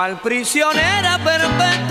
cual 0.00 0.18
prisionera 0.22 1.18
perpetual. 1.22 1.89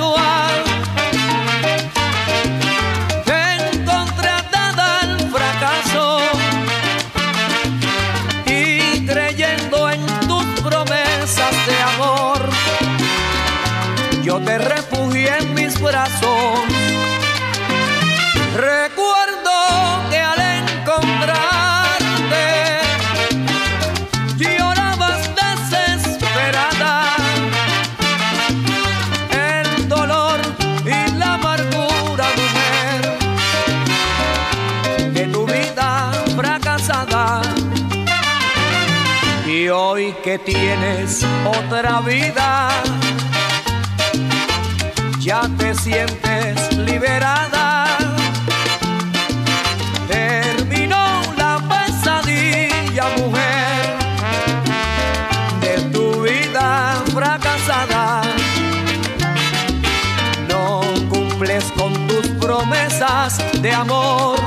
Tienes 40.51 41.23
otra 41.45 42.01
vida, 42.01 42.69
ya 45.19 45.41
te 45.57 45.75
sientes 45.75 46.75
liberada. 46.75 47.85
Terminó 50.07 51.21
la 51.37 51.59
pesadilla, 51.69 53.05
mujer, 53.17 53.97
de 55.61 55.73
tu 55.93 56.21
vida 56.23 57.03
fracasada. 57.13 58.21
No 60.47 60.81
cumples 61.09 61.65
con 61.77 61.93
tus 62.07 62.27
promesas 62.43 63.39
de 63.61 63.71
amor, 63.71 64.38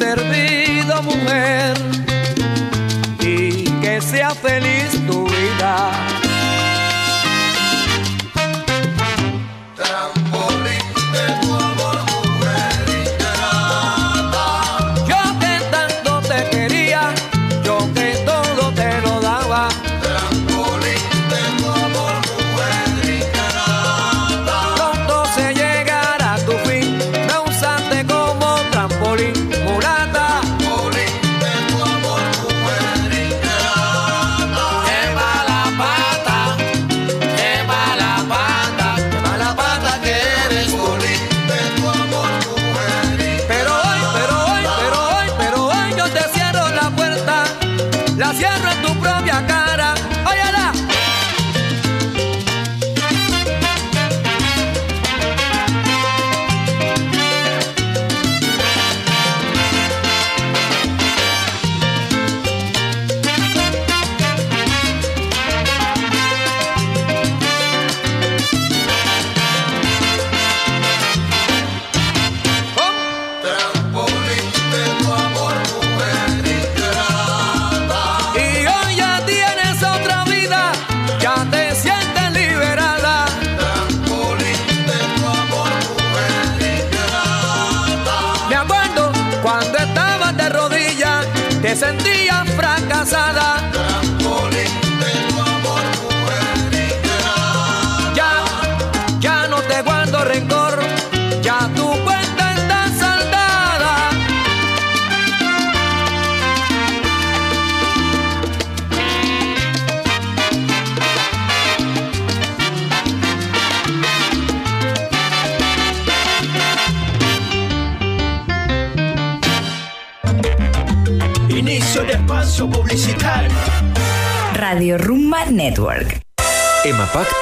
servido, 0.00 1.02
mujer, 1.02 1.76
y 3.20 3.64
que 3.82 4.00
sea 4.00 4.30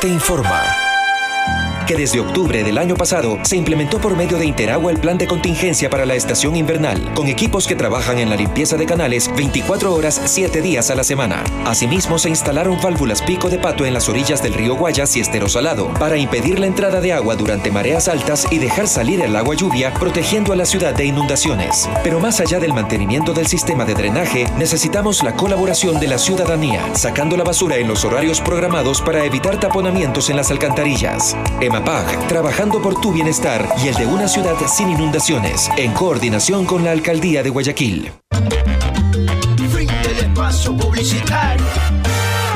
te 0.00 0.06
informa 0.06 0.77
que 1.88 1.96
desde 1.96 2.20
octubre 2.20 2.62
del 2.62 2.76
año 2.76 2.96
pasado 2.96 3.38
se 3.44 3.56
implementó 3.56 3.98
por 3.98 4.14
medio 4.14 4.36
de 4.36 4.44
Interagua 4.44 4.92
el 4.92 4.98
plan 4.98 5.16
de 5.16 5.26
contingencia 5.26 5.88
para 5.88 6.04
la 6.04 6.16
estación 6.16 6.54
invernal, 6.54 7.14
con 7.14 7.28
equipos 7.28 7.66
que 7.66 7.74
trabajan 7.74 8.18
en 8.18 8.28
la 8.28 8.36
limpieza 8.36 8.76
de 8.76 8.84
canales 8.84 9.30
24 9.34 9.94
horas, 9.94 10.20
7 10.26 10.60
días 10.60 10.90
a 10.90 10.94
la 10.94 11.02
semana. 11.02 11.42
Asimismo, 11.64 12.18
se 12.18 12.28
instalaron 12.28 12.78
válvulas 12.82 13.22
pico 13.22 13.48
de 13.48 13.58
pato 13.58 13.86
en 13.86 13.94
las 13.94 14.06
orillas 14.10 14.42
del 14.42 14.52
río 14.52 14.76
Guayas 14.76 15.16
y 15.16 15.20
Estero 15.20 15.48
Salado, 15.48 15.88
para 15.94 16.18
impedir 16.18 16.58
la 16.58 16.66
entrada 16.66 17.00
de 17.00 17.14
agua 17.14 17.36
durante 17.36 17.70
mareas 17.70 18.06
altas 18.06 18.46
y 18.50 18.58
dejar 18.58 18.86
salir 18.86 19.22
el 19.22 19.34
agua 19.34 19.54
lluvia, 19.54 19.94
protegiendo 19.94 20.52
a 20.52 20.56
la 20.56 20.66
ciudad 20.66 20.92
de 20.92 21.06
inundaciones. 21.06 21.88
Pero 22.04 22.20
más 22.20 22.38
allá 22.40 22.60
del 22.60 22.74
mantenimiento 22.74 23.32
del 23.32 23.46
sistema 23.46 23.86
de 23.86 23.94
drenaje, 23.94 24.46
necesitamos 24.58 25.22
la 25.22 25.34
colaboración 25.34 25.98
de 25.98 26.08
la 26.08 26.18
ciudadanía, 26.18 26.82
sacando 26.92 27.34
la 27.38 27.44
basura 27.44 27.76
en 27.76 27.88
los 27.88 28.04
horarios 28.04 28.42
programados 28.42 29.00
para 29.00 29.24
evitar 29.24 29.58
taponamientos 29.58 30.28
en 30.28 30.36
las 30.36 30.50
alcantarillas. 30.50 31.34
EMAPAG, 31.78 32.26
trabajando 32.26 32.82
por 32.82 33.00
tu 33.00 33.12
bienestar 33.12 33.68
y 33.84 33.86
el 33.86 33.94
de 33.94 34.06
una 34.06 34.26
ciudad 34.26 34.56
sin 34.66 34.90
inundaciones, 34.90 35.70
en 35.76 35.92
coordinación 35.92 36.66
con 36.66 36.84
la 36.84 36.90
Alcaldía 36.90 37.44
de 37.44 37.50
Guayaquil. 37.50 38.10
Fin 39.72 39.86
del 40.02 40.18
espacio 40.18 40.76
publicitario. 40.76 41.64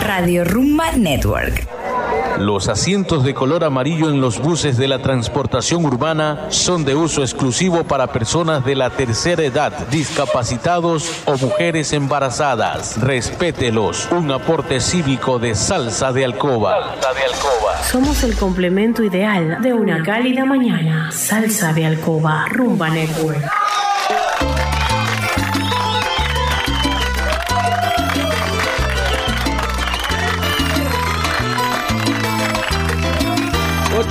Radio 0.00 0.44
Rumba 0.44 0.90
Network. 0.92 1.81
Los 2.38 2.68
asientos 2.68 3.24
de 3.24 3.34
color 3.34 3.64
amarillo 3.64 4.08
en 4.08 4.20
los 4.20 4.40
buses 4.40 4.76
de 4.76 4.88
la 4.88 5.00
transportación 5.00 5.84
urbana 5.84 6.46
son 6.48 6.84
de 6.84 6.94
uso 6.94 7.22
exclusivo 7.22 7.84
para 7.84 8.08
personas 8.08 8.64
de 8.64 8.74
la 8.74 8.90
tercera 8.90 9.42
edad, 9.42 9.72
discapacitados 9.88 11.22
o 11.26 11.36
mujeres 11.36 11.92
embarazadas. 11.92 13.00
Respételos. 13.00 14.08
Un 14.10 14.30
aporte 14.30 14.80
cívico 14.80 15.38
de 15.38 15.54
Salsa 15.54 16.12
de 16.12 16.24
Alcoba. 16.24 16.92
Salsa 16.92 17.12
de 17.12 17.24
Alcoba. 17.24 17.82
Somos 17.84 18.24
el 18.24 18.36
complemento 18.36 19.02
ideal 19.02 19.58
de 19.60 19.72
una 19.72 20.02
cálida 20.02 20.44
mañana. 20.44 21.10
Salsa 21.12 21.72
de 21.72 21.86
Alcoba. 21.86 22.46
Rumba 22.48 22.90
Network. 22.90 23.42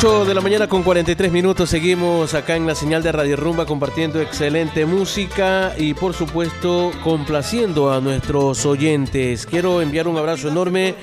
8 0.03 0.25
de 0.25 0.33
la 0.33 0.41
mañana 0.41 0.65
con 0.65 0.81
43 0.81 1.31
minutos 1.31 1.69
seguimos 1.69 2.33
acá 2.33 2.55
en 2.55 2.65
la 2.65 2.73
señal 2.73 3.03
de 3.03 3.11
Radio 3.11 3.35
Rumba 3.35 3.67
compartiendo 3.67 4.19
excelente 4.19 4.87
música 4.87 5.75
y 5.77 5.93
por 5.93 6.15
supuesto 6.15 6.89
complaciendo 7.03 7.93
a 7.93 8.01
nuestros 8.01 8.65
oyentes. 8.65 9.45
Quiero 9.45 9.79
enviar 9.79 10.07
un 10.07 10.17
abrazo 10.17 10.47
enorme 10.47 10.95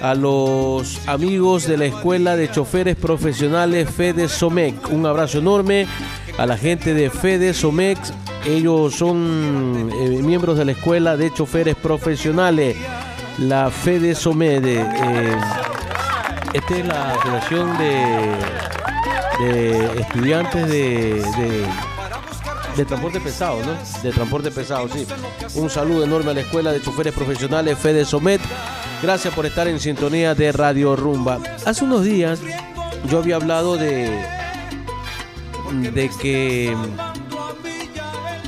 a 0.00 0.14
los 0.14 1.00
amigos 1.08 1.66
de 1.66 1.76
la 1.76 1.86
Escuela 1.86 2.36
de 2.36 2.48
Choferes 2.48 2.94
Profesionales 2.94 3.90
Fede 3.90 4.28
Somec. 4.28 4.92
Un 4.92 5.06
abrazo 5.06 5.38
enorme 5.38 5.88
a 6.38 6.46
la 6.46 6.56
gente 6.56 6.94
de 6.94 7.10
Fede 7.10 7.52
Somec. 7.52 7.98
Ellos 8.44 8.94
son 8.94 9.90
eh, 9.92 10.22
miembros 10.22 10.56
de 10.56 10.66
la 10.66 10.72
Escuela 10.72 11.16
de 11.16 11.34
Choferes 11.34 11.74
Profesionales. 11.74 12.76
La 13.38 13.72
Fede 13.72 14.14
Somec. 14.14 14.64
Eh, 14.64 15.36
esta 16.56 16.76
es 16.78 16.86
la 16.86 17.10
Asociación 17.12 17.76
de, 17.76 18.34
Estudiantes 20.00 20.66
de, 20.68 21.22
de, 22.76 22.84
Transporte 22.86 23.20
Pesado, 23.20 23.60
¿no? 23.62 23.76
De 24.02 24.10
Transporte 24.10 24.50
Pesado, 24.50 24.88
sí. 24.88 25.06
Un 25.54 25.68
saludo 25.68 26.04
enorme 26.04 26.30
a 26.30 26.34
la 26.34 26.40
Escuela 26.40 26.72
de 26.72 26.80
Choferes 26.80 27.12
Profesionales 27.12 27.78
Fede 27.78 28.06
Somet. 28.06 28.40
Gracias 29.02 29.34
por 29.34 29.44
estar 29.44 29.68
en 29.68 29.78
sintonía 29.80 30.34
de 30.34 30.50
Radio 30.52 30.96
Rumba. 30.96 31.40
Hace 31.66 31.84
unos 31.84 32.04
días 32.04 32.40
yo 33.10 33.18
había 33.18 33.36
hablado 33.36 33.76
de, 33.76 34.18
de 35.92 36.10
que 36.20 36.74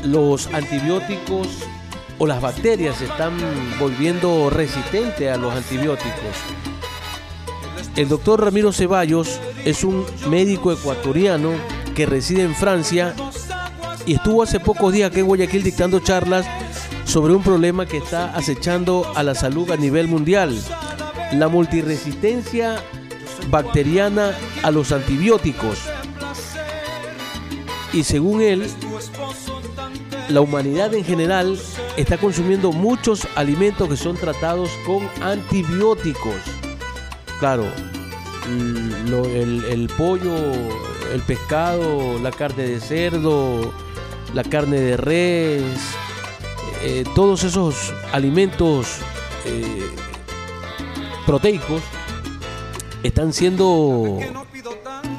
los 0.04 0.46
antibióticos 0.54 1.48
o 2.18 2.26
las 2.26 2.40
bacterias 2.40 2.96
se 2.96 3.04
están 3.04 3.36
volviendo 3.78 4.48
resistentes 4.48 5.30
a 5.30 5.36
los 5.36 5.54
antibióticos. 5.54 6.67
El 7.98 8.08
doctor 8.08 8.40
Ramiro 8.40 8.72
Ceballos 8.72 9.40
es 9.64 9.82
un 9.82 10.06
médico 10.30 10.70
ecuatoriano 10.70 11.50
que 11.96 12.06
reside 12.06 12.44
en 12.44 12.54
Francia 12.54 13.12
y 14.06 14.14
estuvo 14.14 14.44
hace 14.44 14.60
pocos 14.60 14.92
días 14.92 15.10
aquí 15.10 15.18
en 15.18 15.26
Guayaquil 15.26 15.64
dictando 15.64 15.98
charlas 15.98 16.46
sobre 17.04 17.34
un 17.34 17.42
problema 17.42 17.86
que 17.86 17.96
está 17.96 18.36
acechando 18.36 19.04
a 19.16 19.24
la 19.24 19.34
salud 19.34 19.68
a 19.72 19.76
nivel 19.76 20.06
mundial, 20.06 20.56
la 21.32 21.48
multiresistencia 21.48 22.76
bacteriana 23.50 24.30
a 24.62 24.70
los 24.70 24.92
antibióticos. 24.92 25.80
Y 27.92 28.04
según 28.04 28.42
él, 28.42 28.70
la 30.28 30.40
humanidad 30.40 30.94
en 30.94 31.04
general 31.04 31.58
está 31.96 32.16
consumiendo 32.16 32.70
muchos 32.70 33.26
alimentos 33.34 33.88
que 33.88 33.96
son 33.96 34.16
tratados 34.16 34.70
con 34.86 35.00
antibióticos. 35.20 36.57
Claro, 37.38 37.66
el, 38.48 39.90
pollo, 39.96 40.34
el 41.12 41.22
pescado, 41.26 42.18
la 42.18 42.30
carne 42.30 42.64
de 42.64 42.80
cerdo, 42.80 43.72
la 44.34 44.42
carne 44.42 44.80
de 44.80 44.96
res, 44.96 45.62
eh, 46.82 47.04
todos 47.14 47.44
esos 47.44 47.92
alimentos 48.12 48.98
eh, 49.44 49.88
proteicos 51.26 51.82
están 53.02 53.32
siendo 53.32 54.18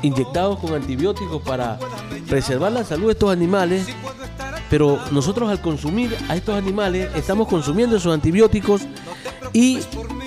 inyectados 0.01 0.60
con 0.60 0.74
antibióticos 0.74 1.42
para 1.42 1.80
preservar 2.27 2.72
la 2.72 2.83
salud 2.83 3.07
de 3.07 3.13
estos 3.13 3.31
animales, 3.31 3.88
pero 4.69 5.00
nosotros 5.12 5.50
al 5.50 5.62
consumir 5.62 6.15
a 6.27 6.36
estos 6.36 6.56
animales 6.56 7.10
estamos 7.15 7.48
consumiendo 7.48 7.95
esos 7.95 8.13
antibióticos 8.13 8.81
y 9.54 9.80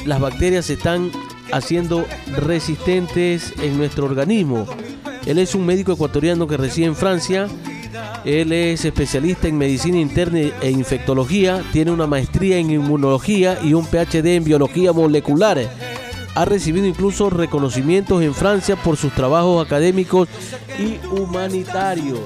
las 0.05 0.21
bacterias 0.21 0.67
se 0.67 0.75
están 0.75 1.11
haciendo 1.53 2.05
resistentes 2.37 3.53
en 3.63 3.77
nuestro 3.79 4.07
organismo. 4.07 4.67
Él 5.27 5.39
es 5.39 5.55
un 5.55 5.65
médico 5.65 5.93
ecuatoriano 5.93 6.47
que 6.47 6.57
reside 6.57 6.87
en 6.87 6.97
Francia. 6.97 7.49
Él 8.25 8.53
es 8.53 8.85
especialista 8.85 9.49
en 9.49 9.59
medicina 9.59 9.99
interna 9.99 10.41
e 10.61 10.71
infectología, 10.71 11.63
tiene 11.73 11.91
una 11.91 12.07
maestría 12.07 12.59
en 12.59 12.71
inmunología 12.71 13.59
y 13.63 13.75
un 13.75 13.85
PhD 13.85 14.37
en 14.37 14.45
biología 14.45 14.93
molecular. 14.93 15.59
Ha 16.35 16.45
recibido 16.45 16.87
incluso 16.87 17.31
reconocimientos 17.31 18.23
en 18.23 18.35
Francia 18.35 18.77
por 18.77 18.97
sus 18.97 19.13
trabajos 19.13 19.65
académicos 19.65 20.29
y 20.79 20.99
humanitarios. 21.15 22.21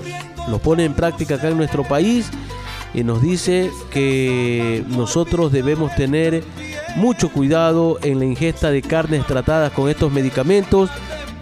Lo 0.49 0.59
pone 0.59 0.85
en 0.85 0.95
práctica 0.95 1.37
acá 1.37 1.49
en 1.49 1.57
nuestro 1.57 1.83
país 1.83 2.31
y 2.95 3.03
nos 3.03 3.21
dice 3.21 3.71
que 3.91 4.85
nosotros 4.89 5.51
debemos 5.51 5.95
tener 5.97 6.45
mucho 6.97 7.31
cuidado 7.31 7.99
en 8.03 8.19
la 8.19 8.25
ingesta 8.25 8.71
de 8.71 8.83
carnes 8.83 9.27
tratadas 9.27 9.71
con 9.73 9.89
estos 9.89 10.11
medicamentos 10.11 10.91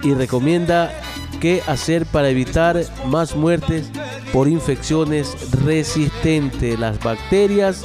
y 0.02 0.12
recomienda 0.12 0.92
qué 1.40 1.62
hacer 1.66 2.06
para 2.06 2.28
evitar 2.28 2.84
más 3.06 3.36
muertes 3.36 3.90
por 4.32 4.48
infecciones 4.48 5.52
resistentes. 5.64 6.78
Las 6.78 6.98
bacterias 7.00 7.84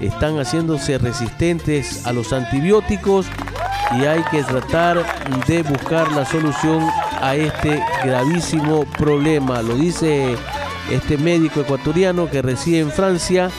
están 0.00 0.38
haciéndose 0.38 0.98
resistentes 0.98 2.06
a 2.06 2.12
los 2.12 2.32
antibióticos 2.32 3.26
y 3.98 4.04
hay 4.04 4.22
que 4.30 4.42
tratar 4.42 5.04
de 5.46 5.62
buscar 5.62 6.12
la 6.12 6.26
solución 6.26 6.86
a 7.20 7.34
este 7.34 7.82
gravísimo 8.04 8.84
problema. 8.98 9.62
Lo 9.62 9.74
dice 9.74 10.36
este 10.90 11.16
médico 11.16 11.62
ecuatoriano 11.62 12.28
que 12.30 12.42
reside 12.42 12.80
en 12.80 12.90
Francia 12.90 13.50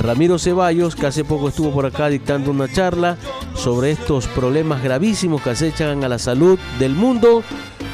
Ramiro 0.00 0.38
Ceballos, 0.38 0.96
que 0.96 1.06
hace 1.06 1.24
poco 1.24 1.48
estuvo 1.48 1.70
por 1.70 1.86
acá 1.86 2.08
dictando 2.08 2.50
una 2.50 2.70
charla 2.70 3.16
sobre 3.54 3.92
estos 3.92 4.26
problemas 4.26 4.82
gravísimos 4.82 5.42
que 5.42 5.50
acechan 5.50 6.02
a 6.04 6.08
la 6.08 6.18
salud 6.18 6.58
del 6.78 6.94
mundo, 6.94 7.42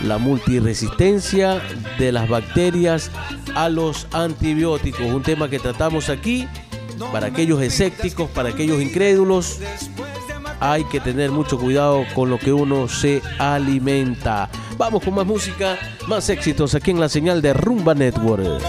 la 0.04 0.18
multiresistencia 0.18 1.60
de 1.98 2.12
las 2.12 2.28
bacterias 2.28 3.10
a 3.54 3.68
los 3.68 4.06
antibióticos, 4.12 5.02
un 5.02 5.22
tema 5.22 5.50
que 5.50 5.58
tratamos 5.58 6.08
aquí 6.08 6.48
para 7.12 7.26
aquellos 7.26 7.60
escépticos, 7.60 8.28
para 8.30 8.50
aquellos 8.50 8.80
incrédulos. 8.80 9.58
Hay 10.60 10.84
que 10.84 11.00
tener 11.00 11.30
mucho 11.30 11.58
cuidado 11.58 12.04
con 12.14 12.30
lo 12.30 12.38
que 12.38 12.52
uno 12.52 12.88
se 12.88 13.22
alimenta. 13.38 14.48
Vamos 14.76 15.04
con 15.04 15.14
más 15.14 15.26
música, 15.26 15.76
más 16.06 16.28
éxitos 16.30 16.74
aquí 16.74 16.90
en 16.90 17.00
la 17.00 17.08
señal 17.08 17.42
de 17.42 17.52
Rumba 17.52 17.94
Network. 17.94 18.62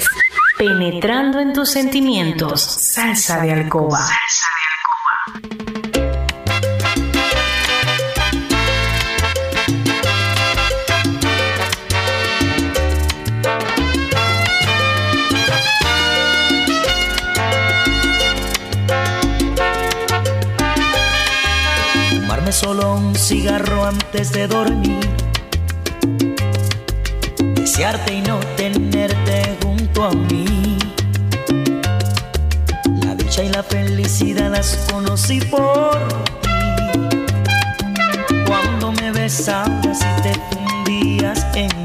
Penetrando 0.56 1.40
en 1.40 1.52
tus 1.52 1.70
sentimientos. 1.70 2.62
Salsa 2.62 3.42
de 3.42 3.52
alcoba. 3.52 3.98
un 23.14 23.20
cigarro 23.20 23.84
antes 23.84 24.32
de 24.32 24.48
dormir. 24.48 25.08
Desearte 27.54 28.14
y 28.14 28.20
no 28.22 28.40
tenerte 28.56 29.56
junto 29.62 30.04
a 30.04 30.10
mí. 30.10 30.76
La 33.04 33.14
dicha 33.14 33.44
y 33.44 33.50
la 33.50 33.62
felicidad 33.62 34.50
las 34.50 34.76
conocí 34.90 35.40
por 35.42 35.96
ti. 36.42 36.50
Cuando 38.46 38.90
me 38.92 39.12
besabas 39.12 40.00
y 40.00 40.22
te 40.22 40.34
fundías 40.50 41.46
en 41.54 41.68
mí 41.68 41.83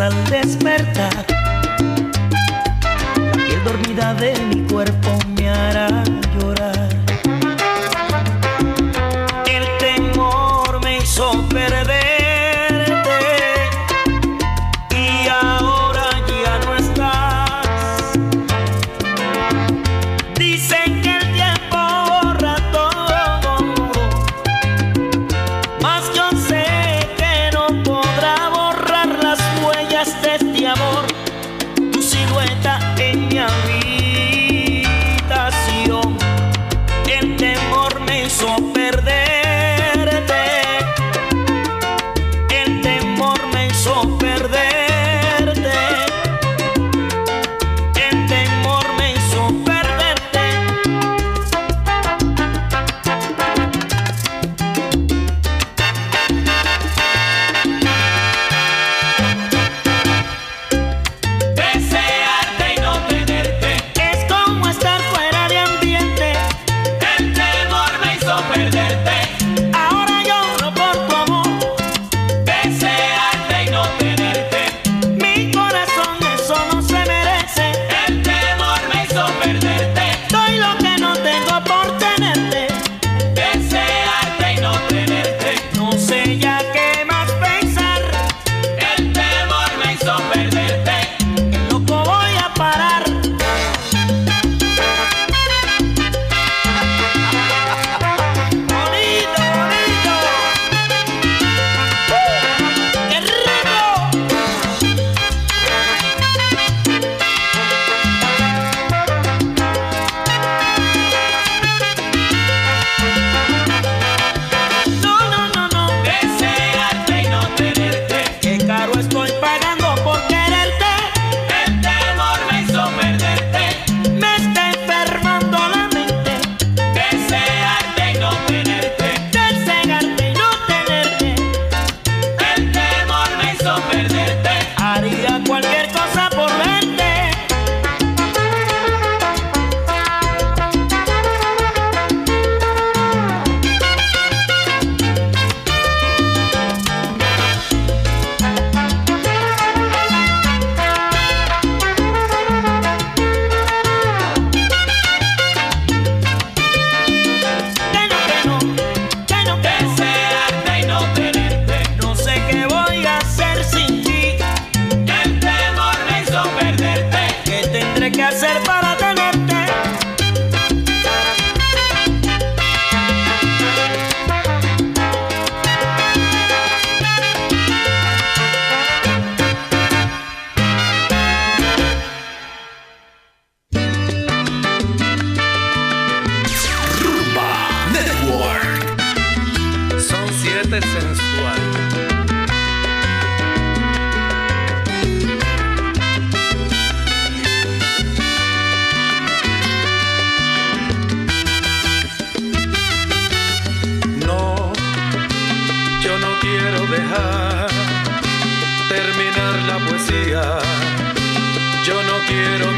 al 0.00 0.12
despertar, 0.30 1.26
la 3.16 3.32
piel 3.32 3.64
dormida 3.64 4.14
de 4.14 4.34
mi 4.46 4.62
cuerpo. 4.68 5.27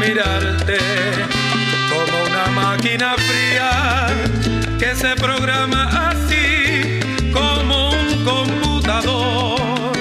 mirarte 0.01 0.79
como 1.91 2.23
una 2.23 2.47
máquina 2.47 3.13
fría 3.17 4.07
que 4.79 4.95
se 4.95 5.15
programa 5.15 6.09
así 6.09 6.99
como 7.31 7.91
un 7.91 8.25
computador. 8.25 9.91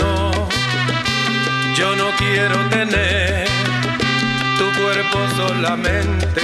No, 0.00 0.30
yo 1.78 1.96
no 1.96 2.10
quiero 2.18 2.56
tener 2.68 3.48
tu 4.58 4.66
cuerpo 4.80 5.18
solamente 5.36 6.42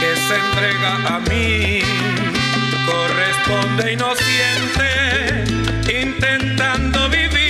que 0.00 0.10
se 0.26 0.34
entrega 0.44 1.16
a 1.16 1.20
mí. 1.30 1.80
Corresponde 2.90 3.92
y 3.92 3.96
no 3.96 4.10
siente 4.14 5.44
intentando 6.02 7.08
vivir. 7.08 7.41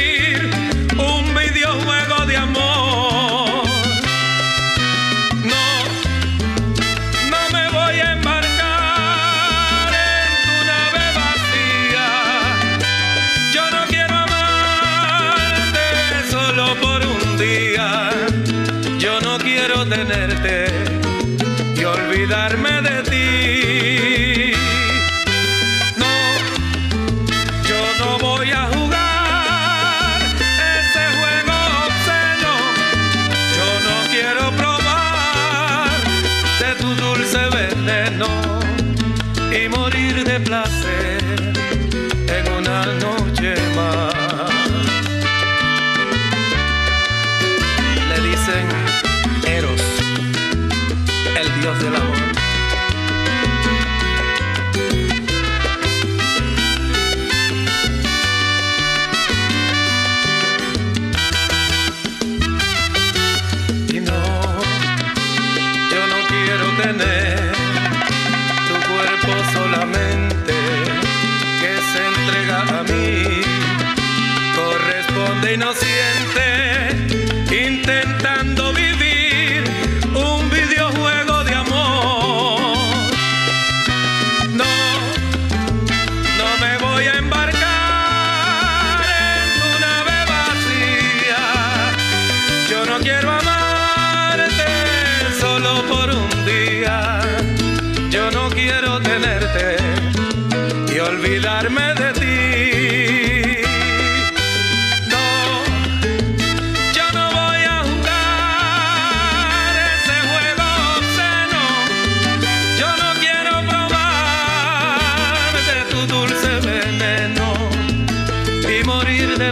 y 20.45 21.85
olvidarme 21.85 22.83
de 22.83 22.92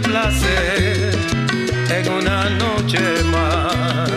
placer 0.01 1.11
en 1.89 2.11
una 2.11 2.49
noche 2.49 2.99
más. 3.31 4.09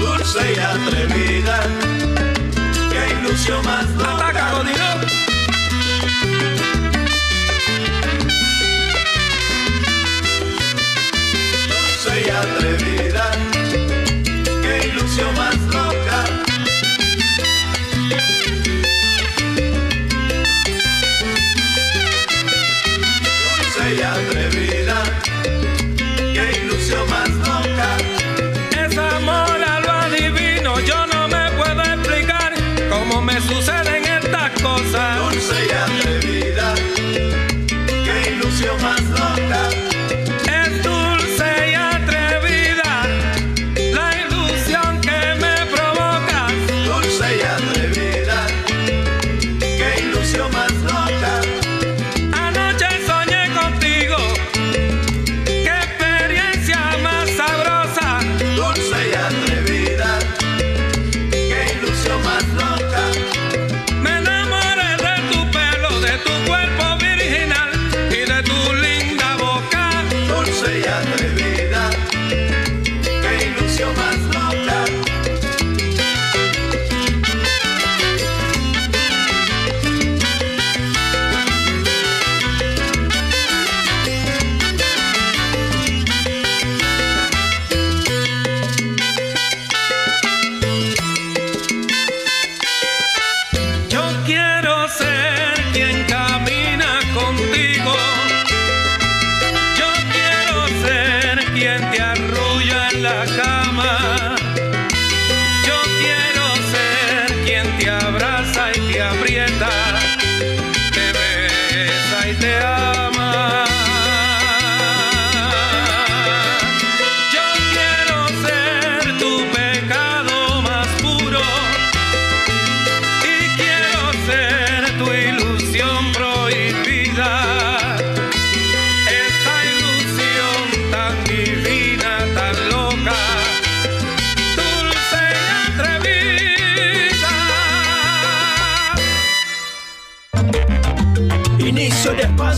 Dulce 0.00 0.52
y 0.54 0.58
atrevida, 0.58 1.60
qué 2.90 3.14
ilusión 3.20 3.64
más 3.64 3.86
no 3.90 4.21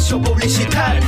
espacio 0.04 0.20
publicitario. 0.20 1.02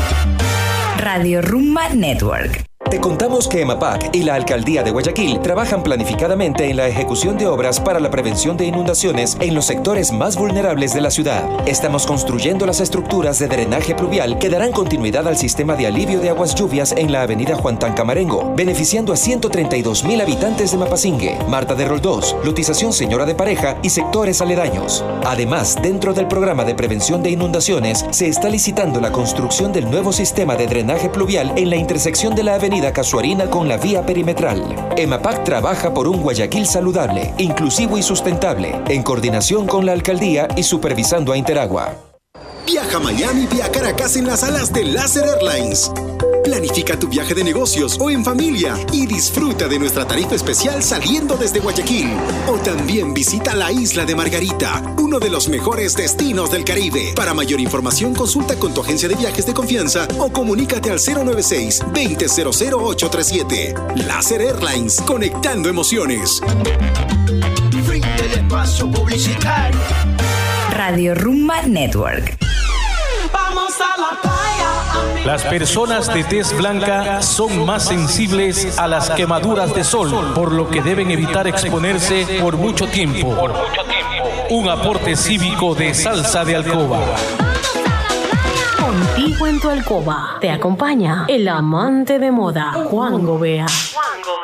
Radio 0.96 1.42
Rumba 1.42 1.88
Network. 1.90 2.64
Te 2.90 3.00
contamos 3.00 3.48
que 3.48 3.62
EMAPAC 3.62 4.14
y 4.14 4.22
la 4.22 4.34
Alcaldía 4.34 4.84
de 4.84 4.92
Guayaquil 4.92 5.40
trabajan 5.40 5.82
planificadamente 5.82 6.70
en 6.70 6.76
la 6.76 6.86
ejecución 6.86 7.36
de 7.36 7.48
obras 7.48 7.80
para 7.80 7.98
la 7.98 8.10
prevención 8.10 8.56
de 8.56 8.64
inundaciones 8.64 9.36
en 9.40 9.56
los 9.56 9.66
sectores 9.66 10.12
más 10.12 10.36
vulnerables 10.36 10.94
de 10.94 11.00
la 11.00 11.10
ciudad. 11.10 11.42
Estamos 11.66 12.06
construyendo 12.06 12.64
las 12.64 12.80
estructuras 12.80 13.40
de 13.40 13.48
drenaje 13.48 13.96
pluvial 13.96 14.38
que 14.38 14.50
darán 14.50 14.70
continuidad 14.70 15.26
al 15.26 15.36
sistema 15.36 15.74
de 15.74 15.88
alivio 15.88 16.20
de 16.20 16.28
aguas 16.28 16.54
lluvias 16.54 16.92
en 16.92 17.10
la 17.10 17.22
avenida 17.22 17.56
Juan 17.56 17.76
Tancamarengo, 17.76 18.54
beneficiando 18.54 19.12
a 19.12 19.16
132 19.16 20.04
mil 20.04 20.20
habitantes 20.20 20.70
de 20.70 20.78
Mapasingue, 20.78 21.38
Marta 21.48 21.74
de 21.74 21.86
Roldós, 21.86 22.36
Lotización 22.44 22.92
Señora 22.92 23.26
de 23.26 23.34
Pareja 23.34 23.78
y 23.82 23.90
sectores 23.90 24.40
aledaños. 24.40 25.04
Además, 25.24 25.76
dentro 25.82 26.14
del 26.14 26.28
programa 26.28 26.64
de 26.64 26.76
prevención 26.76 27.20
de 27.24 27.30
inundaciones, 27.30 28.06
se 28.10 28.28
está 28.28 28.48
licitando 28.48 29.00
la 29.00 29.10
construcción 29.10 29.72
del 29.72 29.90
nuevo 29.90 30.12
sistema 30.12 30.54
de 30.54 30.68
drenaje 30.68 31.08
pluvial 31.08 31.52
en 31.56 31.68
la 31.68 31.76
intersección 31.76 32.36
de 32.36 32.44
la 32.44 32.54
avenida 32.54 32.75
Casuarina 32.92 33.50
con 33.50 33.68
la 33.68 33.76
vía 33.78 34.04
perimetral. 34.04 34.62
EMAPAC 34.96 35.44
trabaja 35.44 35.92
por 35.92 36.06
un 36.06 36.20
Guayaquil 36.20 36.66
saludable, 36.66 37.32
inclusivo 37.38 37.98
y 37.98 38.02
sustentable, 38.02 38.80
en 38.88 39.02
coordinación 39.02 39.66
con 39.66 39.86
la 39.86 39.92
alcaldía 39.92 40.46
y 40.56 40.62
supervisando 40.62 41.32
a 41.32 41.36
Interagua. 41.36 42.05
Viaja 42.66 42.96
a 42.96 43.00
Miami 43.00 43.46
vía 43.46 43.70
Caracas 43.70 44.16
en 44.16 44.26
las 44.26 44.42
alas 44.42 44.72
de 44.72 44.84
Láser 44.84 45.24
Airlines. 45.24 45.88
Planifica 46.42 46.98
tu 46.98 47.06
viaje 47.08 47.32
de 47.32 47.44
negocios 47.44 47.96
o 48.00 48.10
en 48.10 48.24
familia 48.24 48.74
y 48.92 49.06
disfruta 49.06 49.68
de 49.68 49.78
nuestra 49.78 50.04
tarifa 50.06 50.34
especial 50.34 50.82
saliendo 50.82 51.36
desde 51.36 51.60
Guayaquil. 51.60 52.10
O 52.48 52.58
también 52.58 53.14
visita 53.14 53.54
la 53.54 53.70
isla 53.70 54.04
de 54.04 54.16
Margarita, 54.16 54.82
uno 54.98 55.20
de 55.20 55.30
los 55.30 55.48
mejores 55.48 55.94
destinos 55.94 56.50
del 56.50 56.64
Caribe. 56.64 57.12
Para 57.14 57.34
mayor 57.34 57.60
información 57.60 58.14
consulta 58.14 58.56
con 58.56 58.74
tu 58.74 58.80
agencia 58.80 59.08
de 59.08 59.14
viajes 59.14 59.46
de 59.46 59.54
confianza 59.54 60.08
o 60.18 60.32
comunícate 60.32 60.90
al 60.90 60.98
096 60.98 61.82
2000837. 61.92 64.04
Láser 64.06 64.42
Airlines, 64.42 65.00
conectando 65.02 65.68
emociones. 65.68 66.40
Fin 67.70 68.02
del 68.02 68.32
espacio 68.32 68.90
publicitario. 68.90 69.78
Radio 70.76 71.14
Rumba 71.14 71.62
Network. 71.62 72.36
Vamos 73.32 73.72
a 73.80 73.98
la 73.98 74.20
playa. 74.20 75.24
Las 75.24 75.42
personas 75.44 76.12
de 76.12 76.22
tez 76.22 76.54
blanca 76.54 77.22
son 77.22 77.64
más 77.64 77.86
sensibles 77.86 78.78
a 78.78 78.86
las 78.86 79.08
quemaduras 79.08 79.74
de 79.74 79.82
sol, 79.84 80.34
por 80.34 80.52
lo 80.52 80.68
que 80.68 80.82
deben 80.82 81.10
evitar 81.10 81.46
exponerse 81.46 82.40
por 82.42 82.58
mucho 82.58 82.86
tiempo. 82.88 83.34
Un 84.50 84.68
aporte 84.68 85.16
cívico 85.16 85.74
de 85.74 85.94
salsa 85.94 86.44
de 86.44 86.56
alcoba. 86.56 87.00
Contigo 88.78 89.46
en 89.46 89.58
tu 89.58 89.70
alcoba 89.70 90.36
te 90.42 90.50
acompaña 90.50 91.24
el 91.26 91.48
amante 91.48 92.18
de 92.18 92.30
moda, 92.30 92.72
Juan 92.90 93.24
Gobea. 93.24 93.64
No 93.64 94.36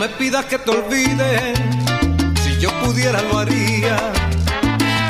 me 0.00 0.08
pidas 0.08 0.46
que 0.46 0.58
te 0.58 0.70
olvide, 0.70 1.52
si 2.42 2.58
yo 2.58 2.70
pudiera 2.80 3.20
lo 3.20 3.40
haría. 3.40 3.98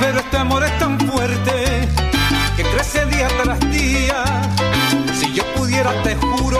Pero 0.01 0.19
este 0.19 0.37
amor 0.37 0.65
es 0.65 0.79
tan 0.81 0.99
fuerte 0.99 1.89
que 2.57 2.65
crece 2.65 3.07
día 3.07 3.29
tras 3.41 3.61
día. 3.71 4.25
Si 5.15 5.33
yo 5.33 5.45
pudiera 5.55 5.93
te 6.03 6.17
juro, 6.17 6.59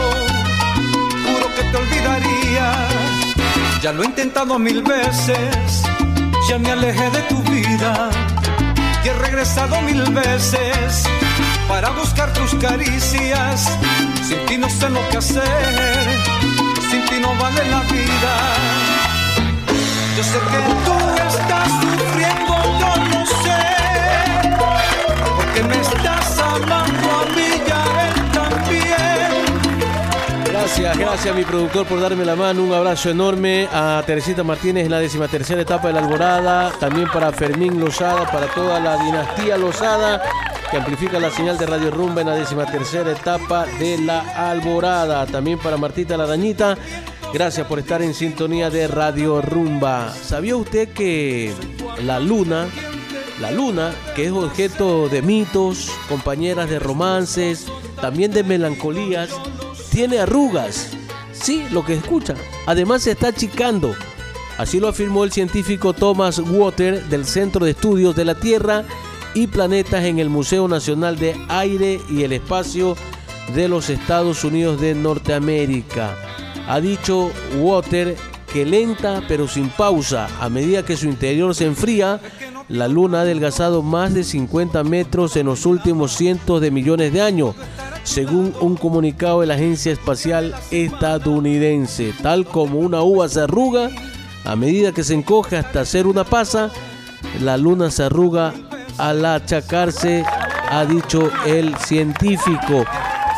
juro 1.25 1.45
que 1.57 1.63
te 1.71 1.75
olvidaría. 1.75 2.87
Ya 3.81 3.91
lo 3.91 4.03
he 4.03 4.05
intentado 4.05 4.57
mil 4.57 4.81
veces, 4.81 5.83
ya 6.47 6.57
me 6.57 6.71
alejé 6.71 7.09
de 7.09 7.21
tu 7.23 7.43
vida 7.51 8.11
y 9.03 9.09
he 9.09 9.13
regresado 9.13 9.81
mil 9.81 10.03
veces 10.13 11.03
para 11.67 11.89
buscar 11.89 12.31
tus 12.31 12.55
caricias. 12.55 13.77
Sin 14.25 14.45
ti 14.45 14.57
no 14.57 14.69
sé 14.69 14.89
lo 14.89 15.01
que 15.09 15.17
hacer 15.17 16.30
sin 16.91 17.05
ti 17.05 17.19
no 17.21 17.29
vale 17.35 17.63
la 17.69 17.79
vida. 17.83 18.33
Yo 20.17 20.23
sé 20.23 20.37
que 20.51 20.59
tú 20.85 20.95
estás 21.29 21.69
sufriendo, 21.81 22.53
yo 22.81 22.91
lo 23.11 23.21
sé, 23.43 23.63
porque 25.37 25.63
me 25.63 25.77
estás 25.79 26.39
amando 26.39 27.07
a 27.19 27.23
mí 27.35 27.49
y 27.67 27.71
a 27.71 27.83
él 28.07 28.15
también. 28.33 29.43
Gracias, 30.51 30.97
gracias 30.97 31.33
a 31.33 31.37
mi 31.37 31.45
productor 31.45 31.85
por 31.87 32.01
darme 32.01 32.25
la 32.25 32.35
mano. 32.35 32.63
Un 32.63 32.73
abrazo 32.73 33.09
enorme 33.09 33.69
a 33.71 34.03
Teresita 34.05 34.43
Martínez 34.43 34.85
en 34.85 34.91
la 34.91 34.99
décima 34.99 35.29
tercera 35.29 35.61
etapa 35.61 35.87
de 35.87 35.93
la 35.93 35.99
Alborada. 36.01 36.71
También 36.77 37.07
para 37.11 37.31
Fermín 37.31 37.79
Lozada, 37.79 38.29
para 38.29 38.47
toda 38.47 38.79
la 38.81 38.97
dinastía 38.97 39.57
Lozada 39.57 40.21
que 40.71 40.77
amplifica 40.77 41.19
la 41.19 41.29
señal 41.29 41.57
de 41.57 41.65
Radio 41.65 41.91
Rumba 41.91 42.21
en 42.21 42.27
la 42.27 42.35
décima 42.35 42.65
tercera 42.65 43.11
etapa 43.11 43.65
de 43.77 43.97
la 43.97 44.21
Alborada. 44.49 45.25
También 45.25 45.59
para 45.59 45.75
Martita 45.75 46.15
la 46.15 46.25
Dañita, 46.25 46.77
gracias 47.33 47.67
por 47.67 47.77
estar 47.79 48.01
en 48.01 48.13
sintonía 48.13 48.69
de 48.69 48.87
Radio 48.87 49.41
Rumba. 49.41 50.13
¿Sabía 50.13 50.55
usted 50.55 50.93
que 50.93 51.53
la 52.05 52.21
luna, 52.21 52.69
la 53.41 53.51
luna, 53.51 53.93
que 54.15 54.27
es 54.27 54.31
objeto 54.31 55.09
de 55.09 55.21
mitos, 55.21 55.91
compañeras 56.07 56.69
de 56.69 56.79
romances, 56.79 57.65
también 57.99 58.31
de 58.31 58.43
melancolías, 58.43 59.29
tiene 59.91 60.19
arrugas? 60.19 60.91
Sí, 61.33 61.65
lo 61.71 61.83
que 61.83 61.95
escucha. 61.95 62.35
Además 62.65 63.03
se 63.03 63.11
está 63.11 63.27
achicando. 63.27 63.93
Así 64.57 64.79
lo 64.79 64.87
afirmó 64.87 65.25
el 65.25 65.33
científico 65.33 65.91
Thomas 65.91 66.39
Water 66.39 67.03
del 67.05 67.25
Centro 67.25 67.65
de 67.65 67.71
Estudios 67.71 68.15
de 68.15 68.23
la 68.23 68.35
Tierra 68.35 68.85
y 69.33 69.47
planetas 69.47 70.03
en 70.05 70.19
el 70.19 70.29
Museo 70.29 70.67
Nacional 70.67 71.17
de 71.17 71.35
Aire 71.49 71.99
y 72.09 72.23
el 72.23 72.33
Espacio 72.33 72.95
de 73.55 73.67
los 73.67 73.89
Estados 73.89 74.43
Unidos 74.43 74.79
de 74.79 74.95
Norteamérica. 74.95 76.15
Ha 76.67 76.79
dicho 76.79 77.31
Water 77.59 78.15
que 78.51 78.65
lenta 78.65 79.23
pero 79.27 79.47
sin 79.47 79.69
pausa, 79.69 80.27
a 80.39 80.49
medida 80.49 80.83
que 80.83 80.97
su 80.97 81.07
interior 81.07 81.55
se 81.55 81.65
enfría, 81.65 82.19
la 82.67 82.87
Luna 82.87 83.19
ha 83.19 83.21
adelgazado 83.21 83.81
más 83.81 84.13
de 84.13 84.23
50 84.23 84.83
metros 84.83 85.35
en 85.35 85.45
los 85.47 85.65
últimos 85.65 86.13
cientos 86.13 86.61
de 86.61 86.71
millones 86.71 87.11
de 87.13 87.21
años, 87.21 87.55
según 88.03 88.53
un 88.61 88.75
comunicado 88.75 89.41
de 89.41 89.47
la 89.47 89.55
Agencia 89.55 89.91
Espacial 89.91 90.55
Estadounidense. 90.71 92.13
Tal 92.21 92.45
como 92.45 92.79
una 92.79 93.01
uva 93.01 93.27
se 93.29 93.41
arruga, 93.41 93.89
a 94.45 94.55
medida 94.55 94.91
que 94.91 95.03
se 95.03 95.13
encoge 95.13 95.57
hasta 95.57 95.81
hacer 95.81 96.07
una 96.07 96.23
pasa, 96.23 96.71
la 97.41 97.57
Luna 97.57 97.91
se 97.91 98.03
arruga 98.03 98.53
al 98.97 99.25
achacarse, 99.25 100.23
ha 100.69 100.85
dicho 100.85 101.29
el 101.45 101.75
científico. 101.77 102.85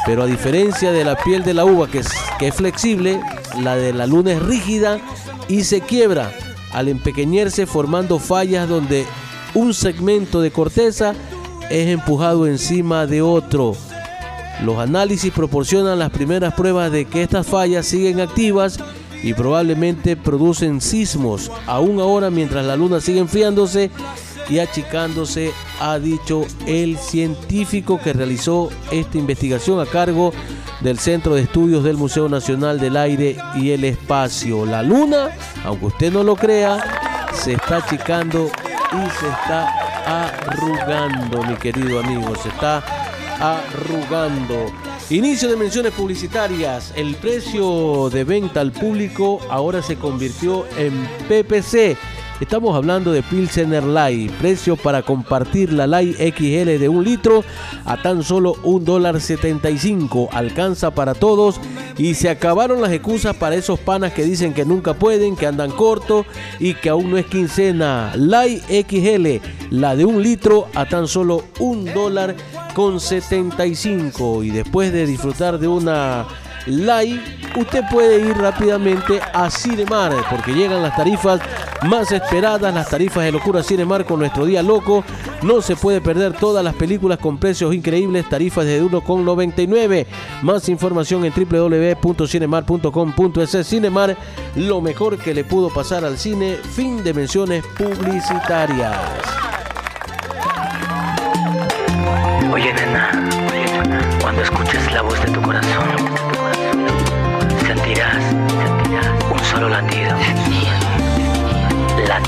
Pero 0.06 0.24
a 0.24 0.26
diferencia 0.26 0.92
de 0.92 1.06
la 1.06 1.16
piel 1.16 1.44
de 1.44 1.54
la 1.54 1.66
uva, 1.66 1.88
que 1.88 2.00
es, 2.00 2.56
flexible, 2.56 3.22
la 3.60 3.76
de 3.76 3.94
la 3.94 4.06
luna 4.06 4.34
es 4.34 4.42
rígida 4.42 5.00
y 5.48 5.64
se 5.64 5.82
quiebra 5.82 6.32
al 6.74 6.90
empequeñarse 6.90 7.66
formando 7.66 8.20
fallas 8.20 8.68
donde 8.68 9.06
un 9.54 9.74
segmento 9.74 10.42
de 10.42 10.52
corteza 10.52 11.14
es 11.70 11.88
empujado 11.88 12.48
encima 12.48 13.06
de 13.06 13.22
otro. 13.22 13.76
Los 14.64 14.78
análisis 14.80 15.32
proporcionan 15.32 16.00
las 16.00 16.10
primeras 16.10 16.54
pruebas 16.54 16.92
de 16.92 17.06
que 17.06 17.24
estas 17.24 17.48
fallas 17.48 17.86
siguen 17.86 18.20
activas 18.20 18.80
y 19.24 19.34
probablemente 19.34 20.18
producen 20.18 20.82
sismos, 20.82 21.50
aún 21.66 22.00
ahora 22.02 22.30
mientras 22.30 22.66
la 22.66 22.76
luna 22.76 23.00
sigue 23.00 23.20
enfriándose 23.20 23.90
y 24.50 24.60
achicándose, 24.60 25.52
ha 25.80 26.00
dicho 26.00 26.46
el 26.66 26.98
científico 26.98 28.00
que 28.00 28.14
realizó 28.14 28.70
esta 28.92 29.18
investigación 29.18 29.80
a 29.80 29.86
cargo 29.86 30.34
del 30.82 31.00
Centro 31.00 31.36
de 31.36 31.44
Estudios 31.44 31.84
del 31.84 31.98
Museo 31.98 32.28
Nacional 32.28 32.80
del 32.80 32.98
Aire 32.98 33.38
y 33.56 33.72
el 33.72 33.84
Espacio. 33.84 34.66
La 34.66 34.84
luna, 34.84 35.30
aunque 35.66 35.86
usted 35.86 36.12
no 36.12 36.24
lo 36.24 36.36
crea, 36.36 37.30
se 37.34 37.54
está 37.54 37.78
achicando 37.78 38.50
y 38.92 39.10
se 39.20 39.28
está 39.28 39.84
arrugando, 40.06 41.44
mi 41.44 41.56
querido 41.56 42.00
amigo, 42.00 42.36
se 42.36 42.50
está 42.50 42.84
arrugando. 43.40 44.72
Inicio 45.10 45.50
de 45.50 45.58
menciones 45.58 45.94
publicitarias. 45.94 46.94
El 46.96 47.16
precio 47.16 48.10
de 48.10 48.24
venta 48.24 48.62
al 48.62 48.72
público 48.72 49.40
ahora 49.50 49.82
se 49.82 49.98
convirtió 49.98 50.66
en 50.78 50.94
PPC 51.28 51.98
Estamos 52.40 52.76
hablando 52.76 53.12
de 53.12 53.22
Pilsener 53.22 53.84
Light, 53.84 54.32
precio 54.34 54.76
para 54.76 55.04
compartir 55.04 55.72
la 55.72 55.86
Light 55.86 56.18
XL 56.18 56.80
de 56.80 56.90
un 56.90 57.04
litro 57.04 57.44
a 57.86 58.02
tan 58.02 58.24
solo 58.24 58.56
un 58.64 58.84
dólar 58.84 59.22
75. 59.22 60.30
Alcanza 60.32 60.92
para 60.92 61.14
todos 61.14 61.62
y 61.98 62.16
se 62.16 62.30
acabaron 62.30 62.82
las 62.82 62.92
excusas 62.92 63.36
para 63.36 63.56
esos 63.56 63.80
panas 63.80 64.14
que 64.14 64.24
dicen 64.24 64.54
que 64.54 64.66
nunca 64.66 64.96
pueden, 64.96 65.36
que 65.36 65.46
andan 65.46 65.72
corto 65.72 66.26
y 66.60 66.74
que 66.74 66.90
aún 66.90 67.12
no 67.12 67.18
es 67.18 67.28
quincena. 67.28 68.12
Light 68.16 68.64
XL, 68.68 69.28
la 69.70 69.96
de 69.96 70.04
un 70.04 70.22
litro 70.24 70.68
a 70.74 70.90
tan 70.90 71.08
solo 71.08 71.44
un 71.60 71.86
dólar 71.94 72.36
con 72.74 73.00
75. 73.00 74.44
Y 74.44 74.50
después 74.50 74.92
de 74.92 75.06
disfrutar 75.06 75.60
de 75.60 75.68
una 75.68 76.26
Light, 76.66 77.22
usted 77.58 77.84
puede 77.92 78.20
ir 78.20 78.38
rápidamente 78.38 79.20
a 79.34 79.50
Cinemar 79.50 80.14
porque 80.30 80.54
llegan 80.54 80.82
las 80.82 80.96
tarifas 80.96 81.42
más 81.84 82.12
esperadas, 82.12 82.74
las 82.74 82.90
tarifas 82.90 83.24
de 83.26 83.32
locura 83.32 83.64
Cinemar 83.64 84.06
con 84.06 84.20
nuestro 84.20 84.46
día 84.46 84.62
loco. 84.64 85.04
No 85.42 85.62
se 85.62 85.76
puede 85.76 86.00
perder 86.02 86.34
todas 86.34 86.64
las 86.64 86.74
películas 86.76 87.20
con 87.20 87.38
precios 87.38 87.74
increíbles, 87.74 88.30
tarifas 88.30 88.66
de 88.66 88.82
1,99. 88.82 90.06
Más 90.42 90.70
información 90.70 91.26
en 91.26 91.34
www.cinemar.com.es. 91.34 93.68
Cinemar, 93.68 94.16
lo 94.56 94.80
mejor 94.82 95.18
que 95.18 95.34
le 95.34 95.44
pudo 95.44 95.70
pasar 95.70 96.06
al 96.06 96.18
cine. 96.18 96.56
Fin 96.56 97.04
de 97.04 97.14
menciones 97.14 97.66
publicitarias. 97.78 98.98
Oye, 102.52 102.74
nena, 102.74 103.30
cuando 104.22 104.42
escuches 104.44 104.94
la 104.94 105.02
voz 105.02 105.20
de 105.26 105.32
tu 105.32 105.42
corazón, 105.42 106.33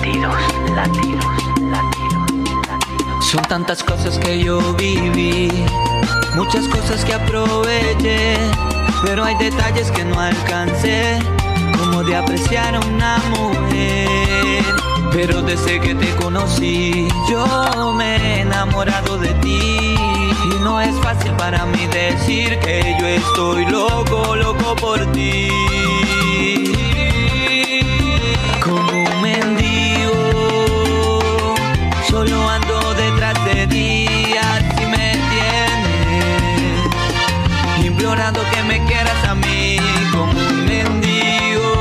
Latidos, 0.05 0.35
latidos, 0.75 1.25
latidos, 1.61 2.67
latidos. 2.67 3.25
Son 3.25 3.41
tantas 3.45 3.83
cosas 3.83 4.19
que 4.19 4.37
yo 4.37 4.59
viví, 4.75 5.49
muchas 6.35 6.67
cosas 6.67 7.03
que 7.03 7.15
aproveché, 7.15 8.37
pero 9.03 9.23
hay 9.23 9.35
detalles 9.37 9.89
que 9.89 10.05
no 10.05 10.19
alcancé, 10.19 11.17
como 11.79 12.03
de 12.03 12.17
apreciar 12.17 12.75
a 12.75 12.81
una 12.81 13.17
mujer. 13.31 14.63
Pero 15.11 15.41
desde 15.41 15.79
que 15.79 15.95
te 15.95 16.15
conocí, 16.17 17.07
yo 17.27 17.93
me 17.93 18.17
he 18.17 18.41
enamorado 18.41 19.17
de 19.17 19.33
ti. 19.35 19.57
Y 19.57 20.63
no 20.63 20.79
es 20.79 20.95
fácil 20.97 21.31
para 21.31 21.65
mí 21.65 21.87
decir 21.87 22.59
que 22.59 22.95
yo 22.99 23.07
estoy 23.07 23.65
loco, 23.65 24.35
loco 24.35 24.75
por 24.75 25.03
ti. 25.13 25.49
Ti, 33.67 34.07
así 34.37 34.85
me 34.85 35.17
tienes. 35.31 36.89
Implorando 37.85 38.41
que 38.51 38.63
me 38.63 38.83
quieras 38.85 39.23
a 39.27 39.35
mí 39.35 39.77
como 40.11 40.31
un 40.31 40.65
mendigo. 40.65 41.71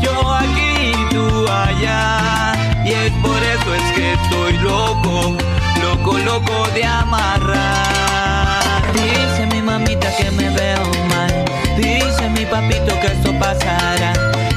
Yo 0.00 0.34
aquí, 0.34 0.92
tú 1.10 1.48
allá. 1.48 2.54
Y 2.84 2.92
es 2.92 3.12
por 3.22 3.42
eso 3.42 3.74
es 3.74 3.92
que 3.94 4.12
estoy 4.14 4.58
loco, 4.58 5.36
loco, 5.82 6.18
loco 6.18 6.68
de 6.74 6.84
amarrar. 6.84 8.82
Dice 8.92 9.46
mi 9.52 9.62
mamita 9.62 10.14
que 10.16 10.30
me 10.30 10.50
veo 10.50 10.84
mal. 11.08 11.44
Dice 11.76 12.28
mi 12.30 12.44
papito 12.46 12.98
que 13.00 13.06
esto 13.08 13.32
pasará. 13.38 14.12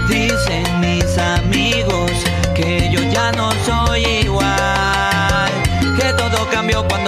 Dicen 0.09 0.79
mis 0.79 1.17
amigos 1.17 2.11
que 2.55 2.89
yo 2.91 3.01
ya 3.11 3.31
no 3.33 3.51
soy 3.65 3.96
todo 6.67 6.77
cambió 6.77 6.87
cuando 6.87 7.06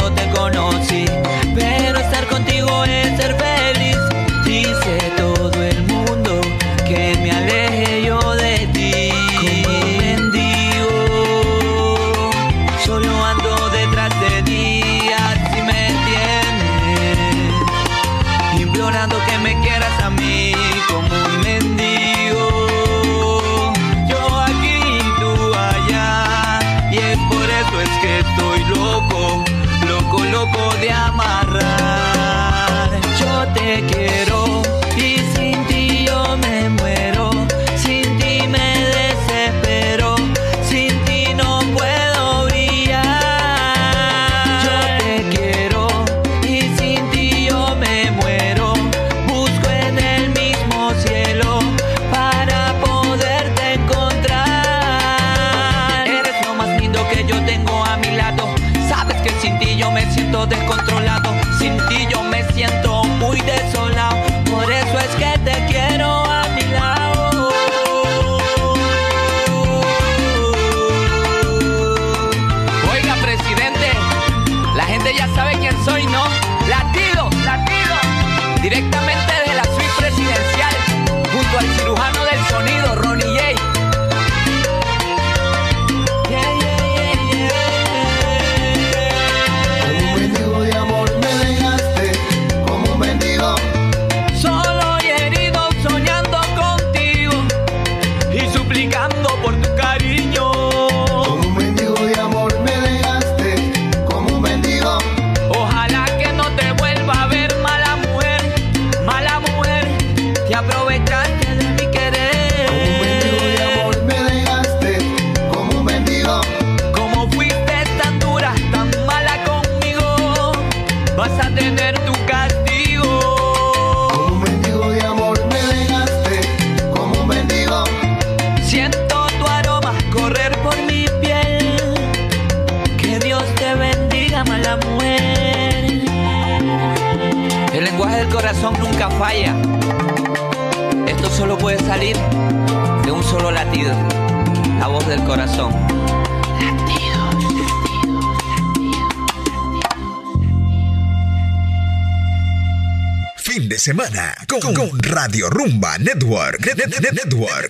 Network. 156.90 157.69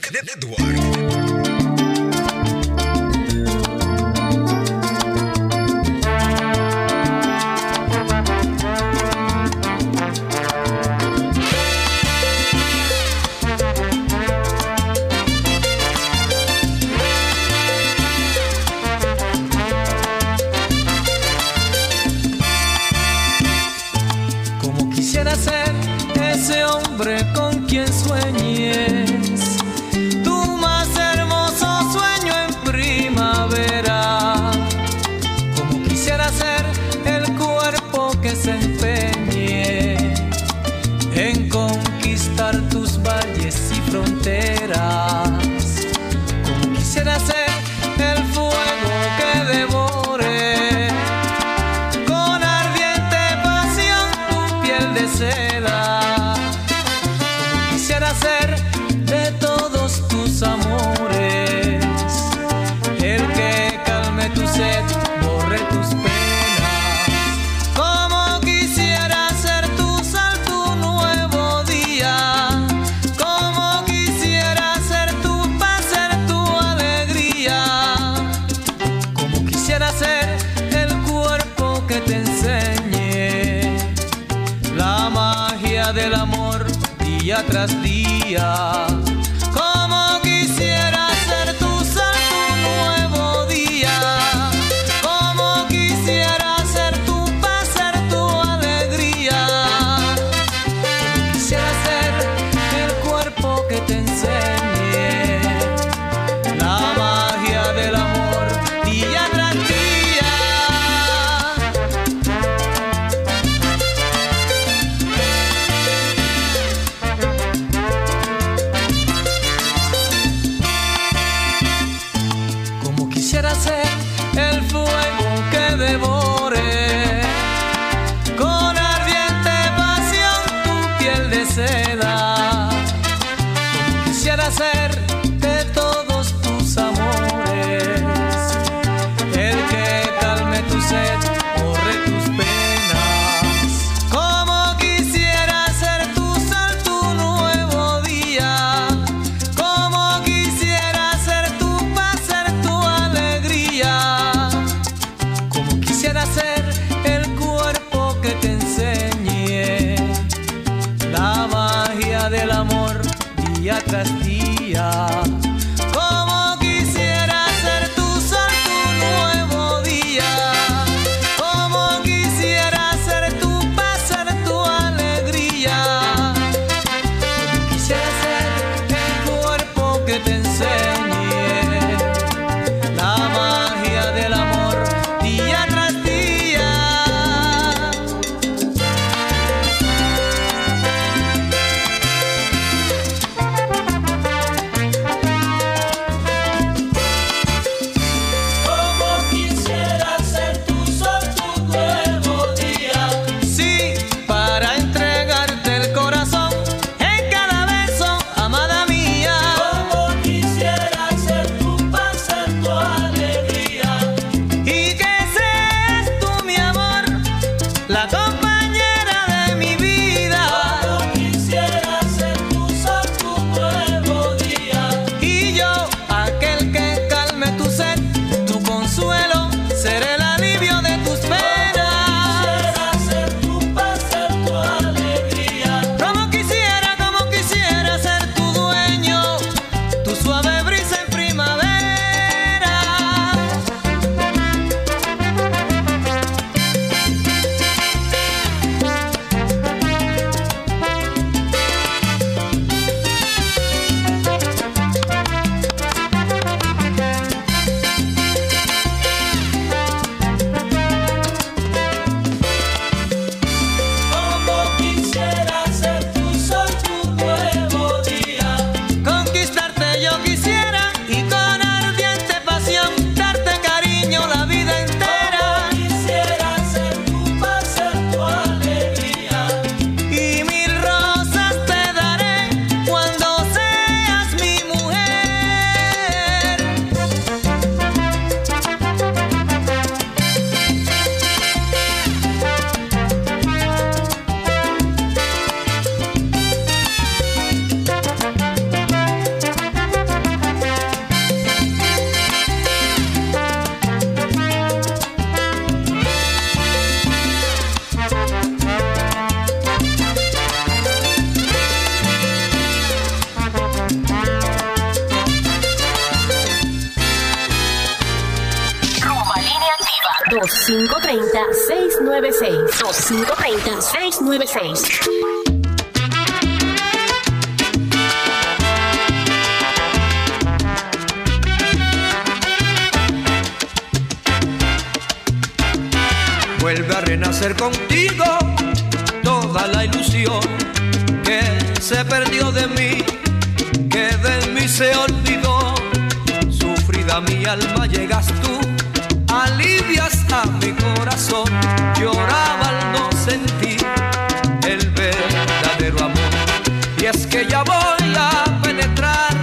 es 357.09 357.25
que 357.27 357.45
ya 357.47 357.63
voy 357.63 358.13
a 358.15 358.61
penetrar 358.61 359.33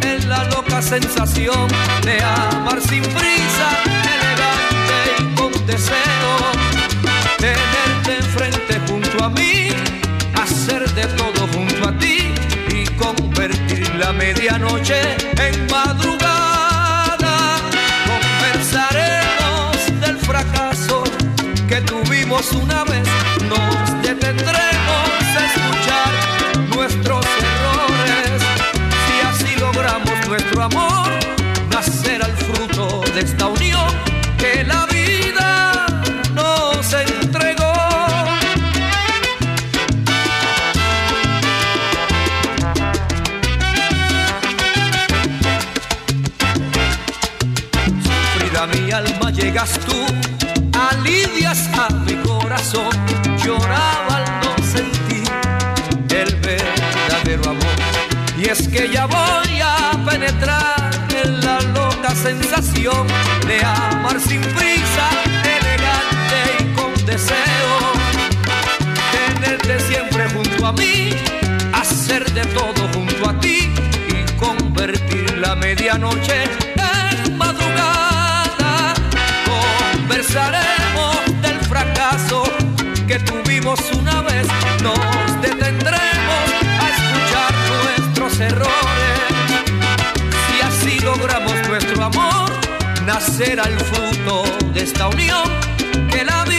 en 0.00 0.28
la 0.28 0.44
loca 0.44 0.82
sensación 0.82 1.68
de 2.02 2.22
amar 2.22 2.80
sin 2.80 3.02
prisa, 3.02 3.68
elegante 4.14 4.98
y 5.20 5.34
con 5.34 5.66
deseo. 5.66 6.34
Tenerte 7.38 8.16
enfrente 8.16 8.80
junto 8.88 9.24
a 9.24 9.30
mí, 9.30 9.68
hacer 10.42 10.88
de 10.94 11.06
todo 11.18 11.46
junto 11.54 11.88
a 11.88 11.98
ti 11.98 12.34
y 12.70 12.86
convertir 12.96 13.94
la 13.96 14.12
medianoche 14.12 15.00
en 15.38 15.66
madrugada. 15.70 17.36
Conversaremos 18.10 20.00
del 20.00 20.16
fracaso 20.18 21.04
que 21.68 21.80
tuvimos 21.82 22.50
una 22.52 22.82
vez 22.84 23.13
que 58.74 58.90
ya 58.90 59.06
voy 59.06 59.60
a 59.60 59.92
penetrar 60.04 60.90
en 61.22 61.40
la 61.42 61.60
loca 61.60 62.12
sensación 62.12 63.06
de 63.46 63.64
amar 63.64 64.20
sin 64.20 64.40
prisa, 64.40 65.06
elegante 65.58 66.38
y 66.58 66.74
con 66.74 66.92
deseo. 67.06 67.76
Tenerte 69.12 69.78
siempre 69.78 70.28
junto 70.30 70.66
a 70.66 70.72
mí, 70.72 71.10
hacer 71.72 72.24
de 72.32 72.44
todo 72.46 72.88
junto 72.92 73.30
a 73.30 73.38
ti 73.38 73.72
y 74.08 74.32
convertir 74.44 75.38
la 75.38 75.54
medianoche 75.54 76.42
en 77.22 77.38
madrugada. 77.38 78.94
Conversaremos 79.94 81.16
del 81.42 81.60
fracaso 81.60 82.42
que 83.06 83.20
tuvimos 83.20 83.78
una 83.92 84.20
vez, 84.22 84.48
no 84.82 85.23
amor 92.16 92.50
nacerá 93.04 93.64
el 93.64 93.78
fruto 93.80 94.44
de 94.72 94.82
esta 94.82 95.08
unión 95.08 95.44
que 96.10 96.24
la 96.24 96.44
vida 96.44 96.53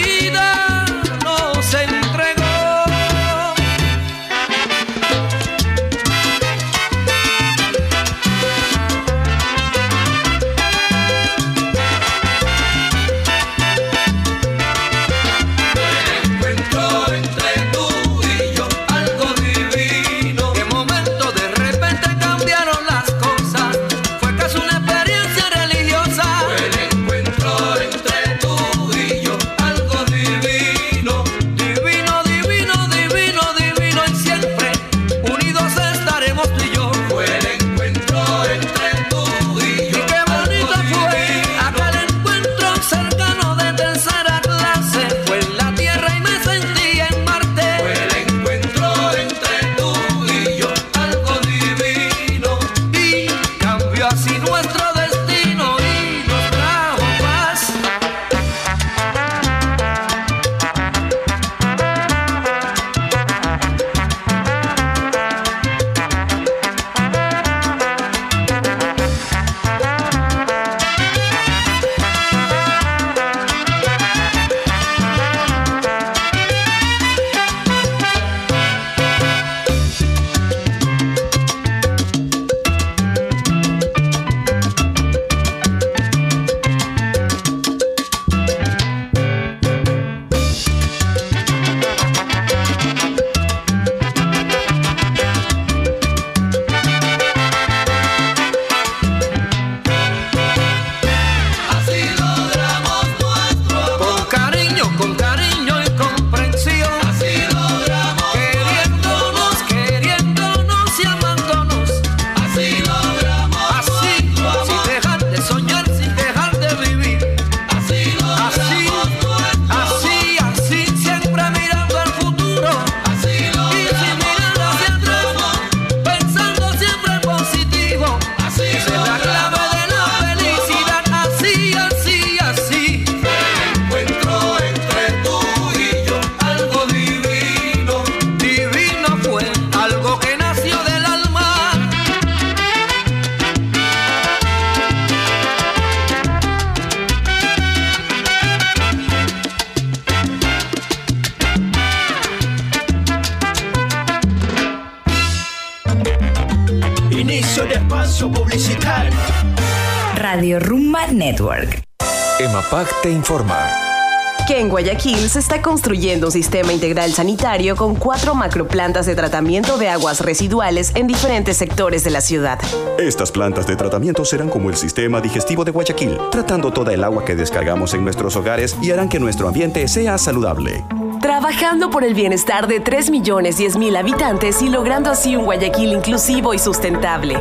se 165.35 165.39
está 165.39 165.61
construyendo 165.61 166.27
un 166.27 166.31
sistema 166.31 166.71
integral 166.71 167.11
sanitario 167.11 167.75
con 167.75 167.95
cuatro 167.95 168.35
macroplantas 168.35 169.05
de 169.05 169.15
tratamiento 169.15 169.77
de 169.77 169.89
aguas 169.89 170.21
residuales 170.21 170.93
en 170.95 171.07
diferentes 171.07 171.57
sectores 171.57 172.05
de 172.05 172.09
la 172.09 172.21
ciudad. 172.21 172.57
Estas 172.97 173.33
plantas 173.33 173.67
de 173.67 173.75
tratamiento 173.75 174.23
serán 174.23 174.47
como 174.47 174.69
el 174.69 174.77
sistema 174.77 175.19
digestivo 175.19 175.65
de 175.65 175.71
Guayaquil, 175.71 176.17
tratando 176.31 176.71
toda 176.71 176.93
el 176.93 177.03
agua 177.03 177.25
que 177.25 177.35
descargamos 177.35 177.93
en 177.93 178.05
nuestros 178.05 178.37
hogares 178.37 178.77
y 178.81 178.91
harán 178.91 179.09
que 179.09 179.19
nuestro 179.19 179.49
ambiente 179.49 179.85
sea 179.89 180.17
saludable. 180.17 180.85
Trabajando 181.19 181.89
por 181.89 182.05
el 182.05 182.13
bienestar 182.13 182.67
de 182.67 182.79
3 182.79 183.09
millones 183.09 183.57
10 183.57 183.75
mil 183.75 183.97
habitantes 183.97 184.61
y 184.61 184.69
logrando 184.69 185.09
así 185.09 185.35
un 185.35 185.43
Guayaquil 185.43 185.91
inclusivo 185.91 186.53
y 186.53 186.59
sustentable. 186.59 187.35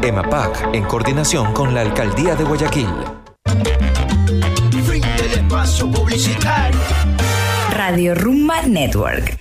EMAPAC, 0.00 0.70
en 0.72 0.84
coordinación 0.84 1.52
con 1.52 1.74
la 1.74 1.82
Alcaldía 1.82 2.36
de 2.36 2.44
Guayaquil. 2.44 2.88
Radio 7.86 8.14
Rumba 8.14 8.62
Network. 8.62 9.36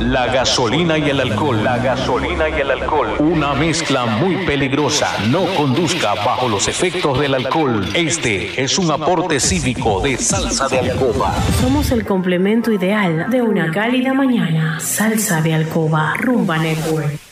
La 0.00 0.26
gasolina 0.26 0.98
y 0.98 1.10
el 1.10 1.20
alcohol. 1.20 1.62
La 1.62 1.78
gasolina 1.78 2.48
y 2.48 2.54
el 2.54 2.72
alcohol. 2.72 3.14
Una 3.20 3.54
mezcla 3.54 4.04
muy 4.04 4.44
peligrosa. 4.44 5.06
No 5.30 5.44
conduzca 5.56 6.14
bajo 6.14 6.48
los 6.48 6.66
efectos 6.66 7.20
del 7.20 7.34
alcohol. 7.34 7.88
Este 7.94 8.60
es 8.60 8.80
un 8.80 8.90
aporte 8.90 9.38
cívico 9.38 10.00
de 10.00 10.16
Salsa 10.16 10.66
de 10.66 10.80
Alcoba. 10.80 11.32
Somos 11.60 11.92
el 11.92 12.04
complemento 12.04 12.72
ideal 12.72 13.30
de 13.30 13.42
una 13.42 13.70
cálida 13.70 14.12
mañana. 14.12 14.80
Salsa 14.80 15.40
de 15.40 15.54
Alcoba, 15.54 16.14
Rumba 16.18 16.58
Network. 16.58 17.31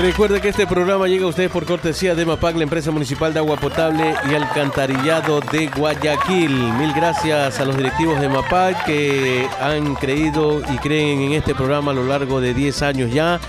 Recuerde 0.00 0.40
que 0.40 0.50
este 0.50 0.64
programa 0.64 1.08
llega 1.08 1.24
a 1.24 1.28
ustedes 1.28 1.50
por 1.50 1.66
cortesía 1.66 2.14
de 2.14 2.24
MAPAC, 2.24 2.54
la 2.54 2.62
empresa 2.62 2.92
municipal 2.92 3.34
de 3.34 3.40
agua 3.40 3.56
potable 3.56 4.14
y 4.30 4.34
alcantarillado 4.34 5.40
de 5.40 5.66
Guayaquil. 5.66 6.50
Mil 6.74 6.92
gracias 6.94 7.58
a 7.58 7.64
los 7.64 7.76
directivos 7.76 8.20
de 8.20 8.28
MAPAC 8.28 8.84
que 8.84 9.48
han 9.60 9.96
creído 9.96 10.62
y 10.72 10.78
creen 10.78 11.22
en 11.22 11.32
este 11.32 11.52
programa 11.52 11.90
a 11.90 11.94
lo 11.94 12.04
largo 12.04 12.40
de 12.40 12.54
10 12.54 12.82
años 12.82 13.12
ya 13.12 13.40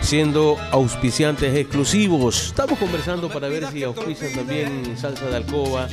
siendo 0.00 0.56
auspiciantes 0.70 1.54
exclusivos. 1.54 2.46
Estamos 2.46 2.78
conversando 2.78 3.28
para 3.28 3.48
ver 3.48 3.66
si 3.70 3.82
auspician 3.82 4.32
también 4.32 4.96
salsa 4.96 5.26
de 5.26 5.36
alcoba 5.36 5.88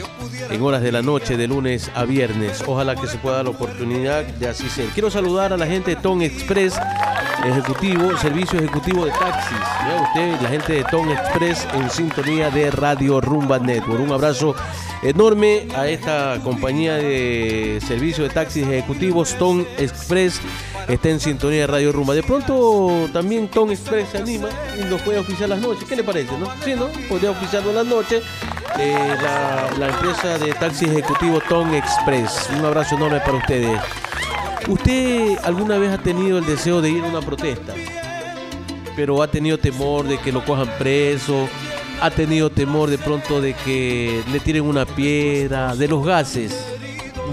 en 0.50 0.62
horas 0.62 0.82
de 0.82 0.92
la 0.92 1.02
noche, 1.02 1.38
de 1.38 1.48
lunes 1.48 1.92
a 1.96 2.06
viernes. 2.06 2.64
Ojalá 2.66 2.96
que 2.96 3.08
se 3.08 3.18
pueda 3.18 3.38
dar 3.38 3.46
la 3.46 3.52
oportunidad 3.52 4.24
de 4.24 4.48
así 4.48 4.70
ser. 4.70 4.88
Quiero 4.90 5.12
saludar 5.12 5.54
a 5.54 5.58
la 5.58 5.68
gente 5.68 5.96
de 5.96 6.02
Ton 6.02 6.22
Express, 6.22 6.76
ejecutivo, 7.46 8.18
servicio 8.18 8.60
ejecutivo 8.60 9.06
de 9.06 9.12
taxis. 9.12 9.58
Vea 9.86 10.02
usted, 10.02 10.42
la 10.42 10.50
gente 10.50 10.74
de 10.74 10.84
Ton 10.86 11.10
Express 11.10 11.68
en 11.74 11.90
sintonía 11.90 12.50
de 12.50 12.72
Radio 12.72 13.22
Rumba 13.22 13.60
Network. 13.60 14.02
Un 14.02 14.12
abrazo 14.12 14.56
enorme 15.10 15.68
a 15.76 15.88
esta 15.88 16.40
compañía 16.44 16.96
de 16.96 17.80
servicio 17.86 18.24
de 18.24 18.30
taxis 18.30 18.66
ejecutivos, 18.66 19.36
Ton 19.38 19.66
Express 19.78 20.42
está 20.88 21.10
en 21.10 21.20
sintonía 21.20 21.62
de 21.62 21.68
Radio 21.68 21.92
Rumba. 21.92 22.14
De 22.14 22.24
pronto 22.24 23.10
también 23.14 23.48
Ton 23.48 23.72
Express 23.72 24.10
se 24.10 24.18
anima 24.18 24.50
y 24.80 24.86
nos 24.86 25.02
puede 25.02 25.20
oficiar 25.20 25.50
las 25.50 25.60
noches. 25.60 25.84
¿Qué 25.88 25.96
le 25.96 26.04
parece? 26.04 26.38
No? 26.38 26.48
Sí, 26.64 26.74
¿no? 26.76 26.88
Podría 27.08 27.32
oficiarlo 27.32 27.72
las 27.74 27.86
noches. 27.86 28.24
Eh, 28.80 29.16
la, 29.80 29.88
empresa 29.88 30.38
de 30.38 30.54
taxi 30.54 30.86
ejecutivo 30.86 31.40
Ton 31.48 31.74
Express. 31.74 32.50
Un 32.58 32.66
abrazo 32.66 32.96
enorme 32.96 33.20
para 33.20 33.38
ustedes. 33.38 33.80
¿Usted 34.68 35.38
alguna 35.44 35.78
vez 35.78 35.92
ha 35.92 35.98
tenido 35.98 36.40
el 36.40 36.46
deseo 36.46 36.82
de 36.82 36.90
ir 36.90 37.04
a 37.04 37.08
una 37.08 37.22
protesta? 37.22 37.74
Pero 38.96 39.22
ha 39.22 39.28
tenido 39.28 39.58
temor 39.58 40.08
de 40.08 40.18
que 40.18 40.32
lo 40.32 40.44
cojan 40.44 40.70
preso, 40.80 41.48
ha 42.02 42.10
tenido 42.12 42.50
temor 42.50 42.90
de 42.90 42.98
pronto 42.98 43.42
de 43.42 43.54
que 43.54 44.24
le 44.32 44.40
tiren 44.40 44.64
una 44.64 44.86
piedra, 44.86 45.76
de 45.76 45.88
los 45.88 46.06
gases. 46.06 46.56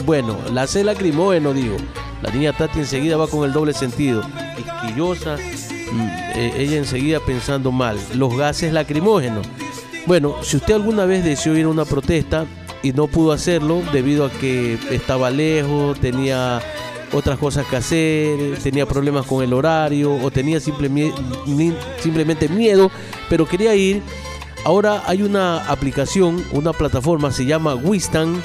Bueno, 0.04 0.38
la 0.52 0.66
C 0.66 0.84
lacrimógeno, 0.84 1.52
digo. 1.52 1.76
La 2.22 2.30
niña 2.30 2.52
Tati 2.52 2.78
enseguida 2.78 3.16
va 3.16 3.26
con 3.26 3.44
el 3.44 3.52
doble 3.52 3.72
sentido. 3.72 4.22
Quisquillosa, 4.56 5.36
mm, 5.36 6.08
eh, 6.34 6.54
ella 6.56 6.76
enseguida 6.76 7.18
pensando 7.20 7.72
mal. 7.72 7.98
Los 8.14 8.36
gases 8.36 8.72
lacrimógenos. 8.72 9.46
Bueno, 10.06 10.36
si 10.42 10.56
usted 10.56 10.74
alguna 10.74 11.04
vez 11.04 11.24
deseó 11.24 11.56
ir 11.56 11.66
a 11.66 11.68
una 11.68 11.84
protesta 11.84 12.46
y 12.82 12.92
no 12.92 13.06
pudo 13.08 13.32
hacerlo 13.32 13.82
debido 13.92 14.24
a 14.24 14.30
que 14.30 14.78
estaba 14.90 15.30
lejos, 15.30 15.98
tenía 16.00 16.60
otras 17.12 17.38
cosas 17.38 17.66
que 17.66 17.76
hacer, 17.76 18.58
tenía 18.62 18.86
problemas 18.86 19.26
con 19.26 19.44
el 19.44 19.52
horario 19.52 20.14
o 20.14 20.30
tenía 20.30 20.60
simplemente 20.60 22.48
miedo, 22.48 22.90
pero 23.28 23.46
quería 23.46 23.74
ir. 23.74 24.02
Ahora 24.64 25.02
hay 25.06 25.22
una 25.22 25.64
aplicación, 25.64 26.44
una 26.52 26.72
plataforma, 26.72 27.32
se 27.32 27.44
llama 27.44 27.74
Wistan 27.74 28.40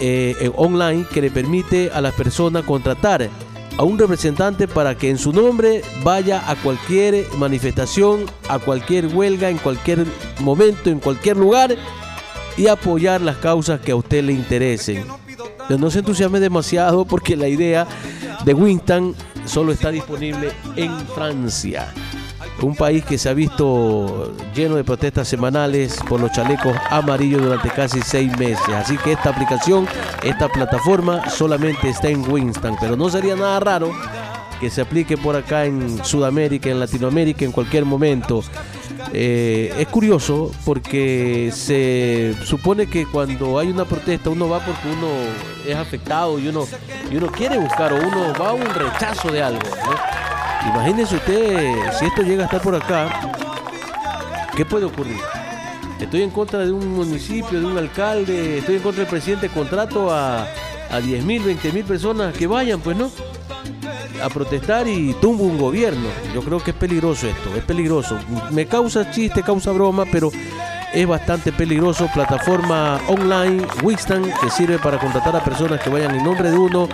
eh, 0.00 0.50
online 0.56 1.06
que 1.12 1.20
le 1.20 1.30
permite 1.30 1.90
a 1.92 2.00
las 2.00 2.14
personas 2.14 2.64
contratar 2.64 3.28
a 3.76 3.82
un 3.82 3.98
representante 3.98 4.68
para 4.68 4.96
que 4.96 5.10
en 5.10 5.18
su 5.18 5.32
nombre 5.32 5.82
vaya 6.02 6.48
a 6.48 6.56
cualquier 6.56 7.26
manifestación, 7.36 8.24
a 8.48 8.58
cualquier 8.58 9.08
huelga, 9.08 9.50
en 9.50 9.58
cualquier 9.58 10.06
momento, 10.40 10.90
en 10.90 11.00
cualquier 11.00 11.36
lugar 11.36 11.76
y 12.56 12.68
apoyar 12.68 13.20
las 13.20 13.36
causas 13.36 13.80
que 13.80 13.92
a 13.92 13.96
usted 13.96 14.24
le 14.24 14.32
interesen. 14.32 15.04
Pero 15.68 15.78
no 15.78 15.90
se 15.90 16.00
entusiasme 16.00 16.40
demasiado 16.40 17.04
porque 17.04 17.36
la 17.36 17.48
idea 17.48 17.86
de 18.44 18.54
Winston 18.54 19.14
solo 19.44 19.72
está 19.72 19.90
disponible 19.90 20.52
en 20.76 20.96
Francia. 21.08 21.92
Un 22.64 22.74
país 22.74 23.04
que 23.04 23.18
se 23.18 23.28
ha 23.28 23.34
visto 23.34 24.32
lleno 24.54 24.76
de 24.76 24.84
protestas 24.84 25.28
semanales 25.28 25.98
por 26.08 26.18
los 26.18 26.32
chalecos 26.32 26.74
amarillos 26.88 27.42
durante 27.42 27.68
casi 27.68 28.00
seis 28.00 28.36
meses. 28.38 28.68
Así 28.68 28.96
que 28.96 29.12
esta 29.12 29.28
aplicación, 29.30 29.86
esta 30.22 30.48
plataforma 30.48 31.28
solamente 31.28 31.90
está 31.90 32.08
en 32.08 32.26
Winston. 32.26 32.76
Pero 32.80 32.96
no 32.96 33.10
sería 33.10 33.36
nada 33.36 33.60
raro 33.60 33.92
que 34.60 34.70
se 34.70 34.80
aplique 34.80 35.18
por 35.18 35.36
acá 35.36 35.66
en 35.66 36.02
Sudamérica, 36.02 36.70
en 36.70 36.80
Latinoamérica, 36.80 37.44
en 37.44 37.52
cualquier 37.52 37.84
momento. 37.84 38.42
Eh, 39.12 39.74
es 39.78 39.86
curioso 39.88 40.50
porque 40.64 41.50
se 41.52 42.34
supone 42.44 42.86
que 42.86 43.04
cuando 43.04 43.58
hay 43.58 43.68
una 43.68 43.84
protesta 43.84 44.30
uno 44.30 44.48
va 44.48 44.64
porque 44.64 44.88
uno 44.88 45.08
es 45.68 45.76
afectado 45.76 46.38
y 46.38 46.48
uno, 46.48 46.66
y 47.10 47.16
uno 47.16 47.26
quiere 47.28 47.58
buscar 47.58 47.92
o 47.92 47.96
uno 47.96 48.32
va 48.40 48.48
a 48.48 48.52
un 48.54 48.64
rechazo 48.64 49.30
de 49.30 49.42
algo. 49.42 49.60
Imagínese 50.66 51.16
usted 51.16 51.74
si 51.98 52.06
esto 52.06 52.22
llega 52.22 52.42
a 52.42 52.46
estar 52.46 52.62
por 52.62 52.74
acá, 52.74 53.08
¿qué 54.56 54.64
puede 54.64 54.86
ocurrir? 54.86 55.18
Estoy 56.00 56.22
en 56.22 56.30
contra 56.30 56.60
de 56.60 56.72
un 56.72 56.94
municipio, 56.94 57.60
de 57.60 57.66
un 57.66 57.78
alcalde, 57.78 58.58
estoy 58.58 58.76
en 58.76 58.82
contra 58.82 59.00
del 59.00 59.10
presidente, 59.10 59.48
contrato 59.48 60.12
a, 60.12 60.46
a 60.90 61.00
10 61.00 61.24
mil, 61.24 61.42
20 61.42 61.72
mil 61.72 61.84
personas 61.84 62.34
que 62.34 62.46
vayan, 62.46 62.80
pues 62.80 62.96
no, 62.96 63.10
a 64.22 64.28
protestar 64.28 64.88
y 64.88 65.14
tumbo 65.14 65.44
un 65.44 65.58
gobierno. 65.58 66.08
Yo 66.34 66.42
creo 66.42 66.62
que 66.62 66.70
es 66.70 66.76
peligroso 66.76 67.26
esto, 67.26 67.54
es 67.56 67.64
peligroso. 67.64 68.18
Me 68.50 68.66
causa 68.66 69.10
chiste, 69.10 69.42
causa 69.42 69.70
broma, 69.70 70.04
pero 70.10 70.30
es 70.92 71.06
bastante 71.06 71.52
peligroso. 71.52 72.08
Plataforma 72.12 73.00
online, 73.08 73.66
Wistan, 73.82 74.24
que 74.40 74.50
sirve 74.50 74.78
para 74.78 74.98
contratar 74.98 75.36
a 75.36 75.44
personas 75.44 75.80
que 75.80 75.90
vayan 75.90 76.14
en 76.14 76.24
nombre 76.24 76.50
de 76.50 76.56
uno 76.56 76.88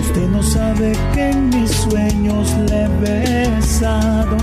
Usted 0.00 0.28
no 0.28 0.42
sabe 0.42 0.92
que 1.12 1.30
en 1.30 1.48
mis 1.50 1.70
sueños 1.70 2.54
le 2.68 2.84
he 2.84 2.88
besado. 3.00 4.36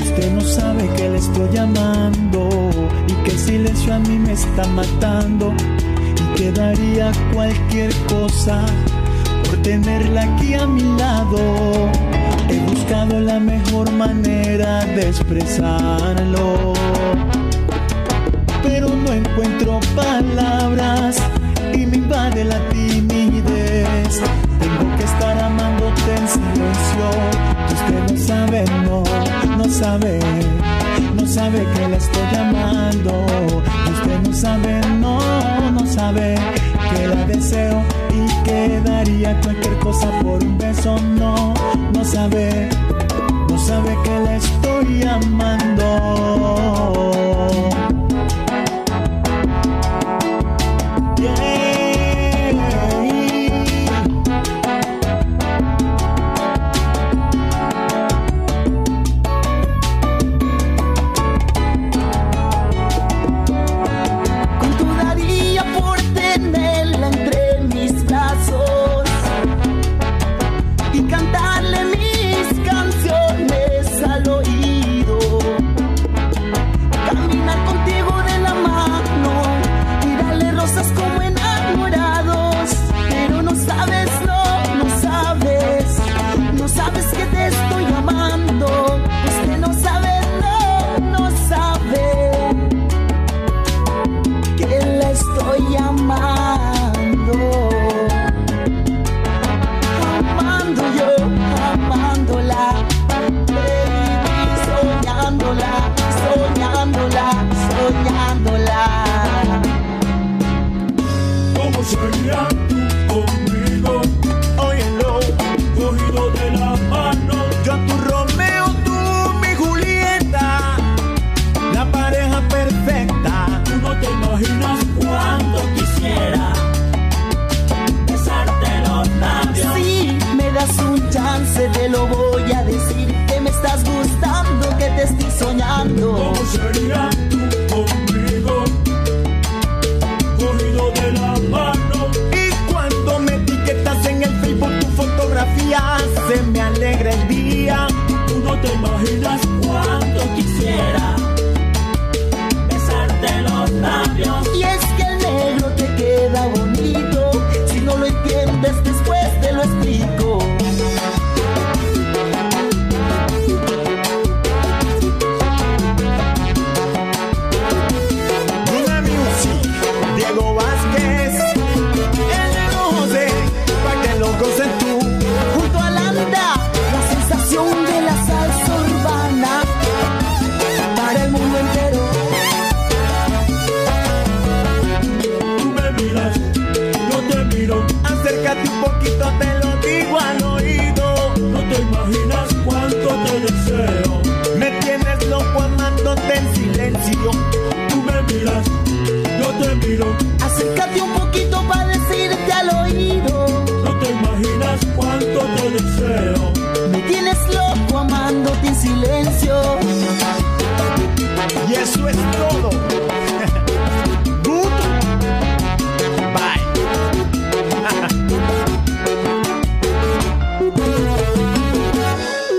Usted 0.00 0.32
no 0.32 0.40
sabe 0.40 0.88
que 0.96 1.08
le 1.08 1.18
estoy 1.18 1.48
llamando 1.52 2.70
y 3.08 3.12
que 3.24 3.30
el 3.30 3.38
silencio 3.38 3.94
a 3.94 3.98
mí 3.98 4.18
me 4.18 4.32
está 4.32 4.66
matando. 4.68 5.52
Y 6.16 6.34
que 6.36 6.52
daría 6.52 7.12
cualquier 7.32 7.92
cosa 8.06 8.64
por 9.44 9.56
tenerla 9.62 10.22
aquí 10.22 10.54
a 10.54 10.66
mi 10.66 10.82
lado. 10.96 11.90
He 12.48 12.58
buscado 12.70 13.20
la 13.20 13.38
mejor 13.38 13.90
manera 13.92 14.84
de 14.84 15.08
expresarlo 15.08 16.72
pero 18.62 18.88
no 18.88 19.12
encuentro 19.12 19.80
palabras 19.94 21.16
y 21.74 21.86
me 21.86 21.96
invade 21.96 22.44
la 22.44 22.58
timidez. 22.68 24.20
Tengo 24.58 24.96
que 24.96 25.04
estar 25.04 25.38
amándote 25.38 26.14
en 26.16 26.28
silencio, 26.28 27.10
usted 27.72 28.12
no 28.12 28.16
sabe, 28.18 28.64
no, 28.84 29.02
no 29.56 29.64
sabe, 29.64 30.20
no 31.14 31.26
sabe 31.26 31.66
que 31.74 31.88
la 31.88 31.96
estoy 31.96 32.36
amando. 32.38 33.26
Usted 33.92 34.20
no 34.28 34.32
sabe, 34.34 34.80
no, 35.00 35.18
no 35.72 35.86
sabe 35.86 36.34
que 36.90 37.06
la 37.08 37.24
deseo 37.26 37.82
y 38.10 38.26
que 38.44 38.80
daría 38.84 39.40
cualquier 39.40 39.78
cosa 39.78 40.08
por 40.22 40.42
un 40.42 40.58
beso, 40.58 40.98
no, 41.00 41.54
no 41.92 42.04
sabe, 42.04 42.68
no 43.48 43.58
sabe 43.58 43.96
que 44.04 44.20
la 44.20 44.36
estoy 44.36 45.02
amando. 45.04 46.52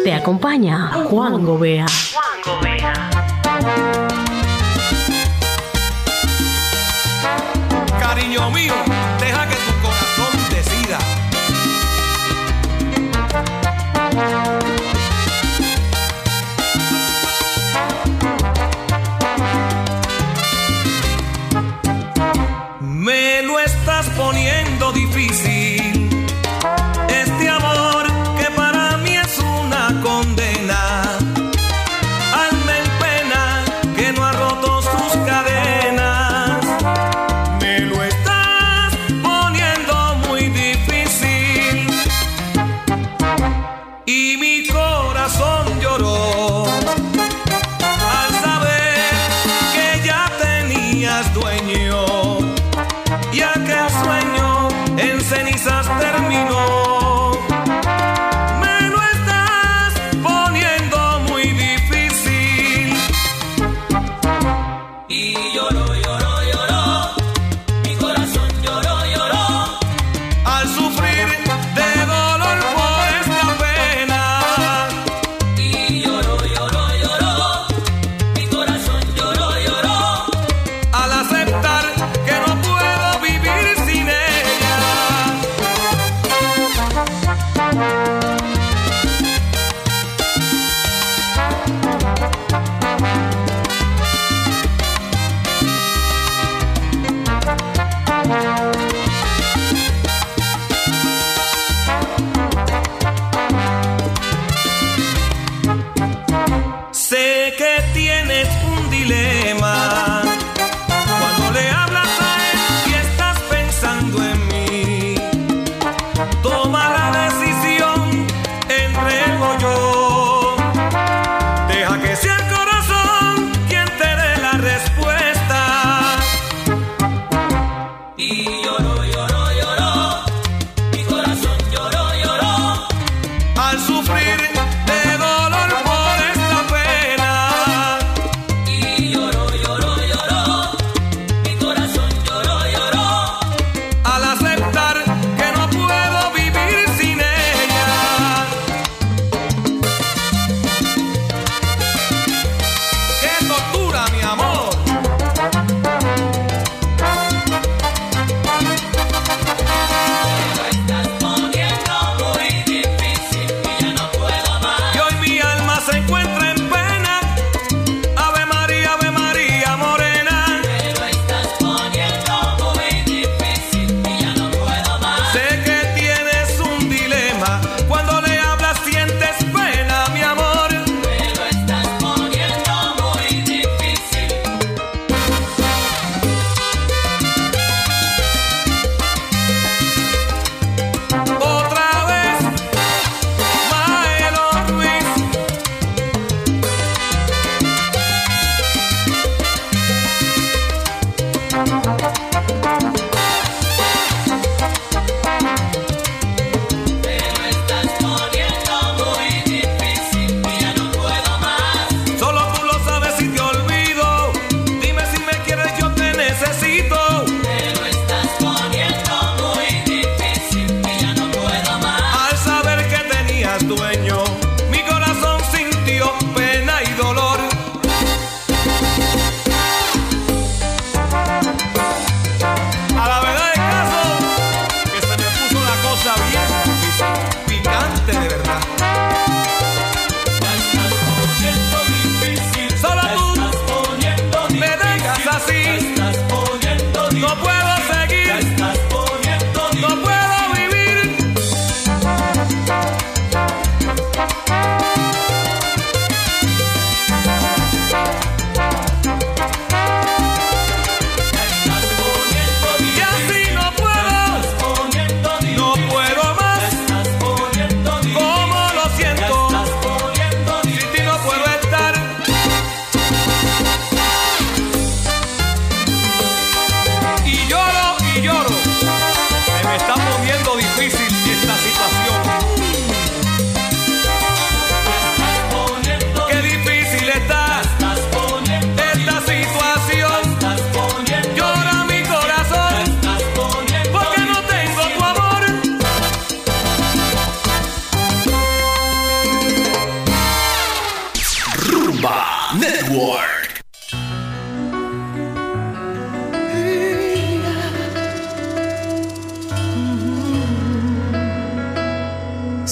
Te 0.03 0.13
acompaña 0.13 0.89
Juan 1.05 1.45
Gobea. 1.45 1.85
Juan 2.13 2.59
Gobea. 2.59 2.93
Cariño 7.99 8.51
mío. 8.51 8.73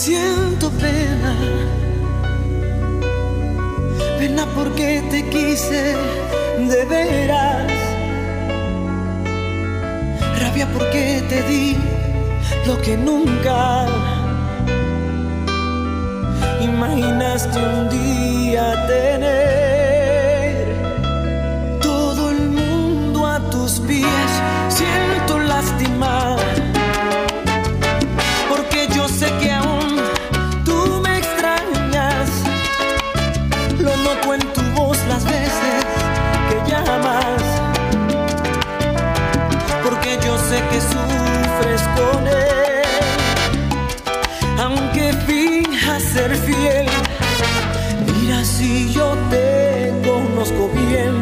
siento 0.01 0.71
pena, 0.71 1.35
pena 4.17 4.47
porque 4.55 5.03
te 5.11 5.29
quise 5.29 5.95
de 6.57 6.85
veras, 6.85 7.71
rabia 10.39 10.67
porque 10.73 11.21
te 11.29 11.43
di 11.43 11.77
lo 12.65 12.81
que 12.81 12.97
nunca 12.97 13.85
imaginaste 16.61 17.59
un 17.59 17.89
día 17.89 18.87
tener. 18.87 19.70
bien, 50.87 51.13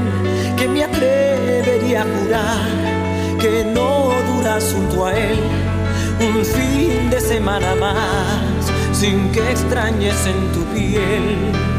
que 0.57 0.67
me 0.67 0.84
atrevería 0.84 2.01
a 2.01 2.05
jurar 2.05 3.39
que 3.39 3.63
no 3.63 4.11
duras 4.34 4.73
junto 4.73 5.05
a 5.05 5.17
él 5.17 5.39
un 6.19 6.43
fin 6.43 7.09
de 7.09 7.19
semana 7.21 7.75
más 7.75 8.71
sin 8.91 9.32
que 9.32 9.51
extrañes 9.51 10.25
en 10.25 10.51
tu 10.51 10.63
piel. 10.73 11.78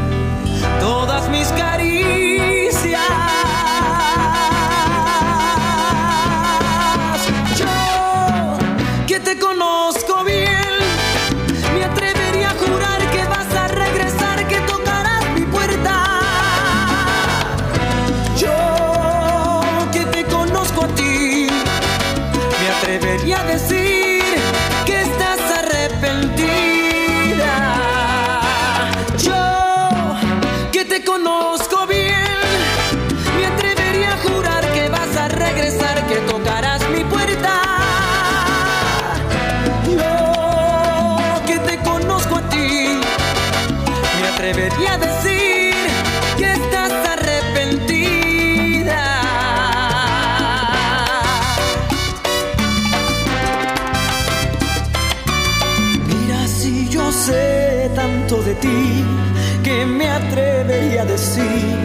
que 59.63 59.85
me 59.85 60.09
atrevería 60.09 61.01
a 61.01 61.05
decir 61.05 61.77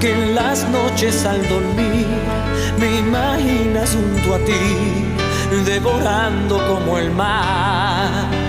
que 0.00 0.12
en 0.12 0.34
las 0.34 0.68
noches 0.68 1.24
al 1.24 1.40
dormir 1.48 2.06
me 2.78 2.98
imaginas 2.98 3.94
junto 3.94 4.34
a 4.34 4.38
ti, 4.38 5.04
devorando 5.64 6.58
como 6.66 6.98
el 6.98 7.10
mar. 7.10 8.43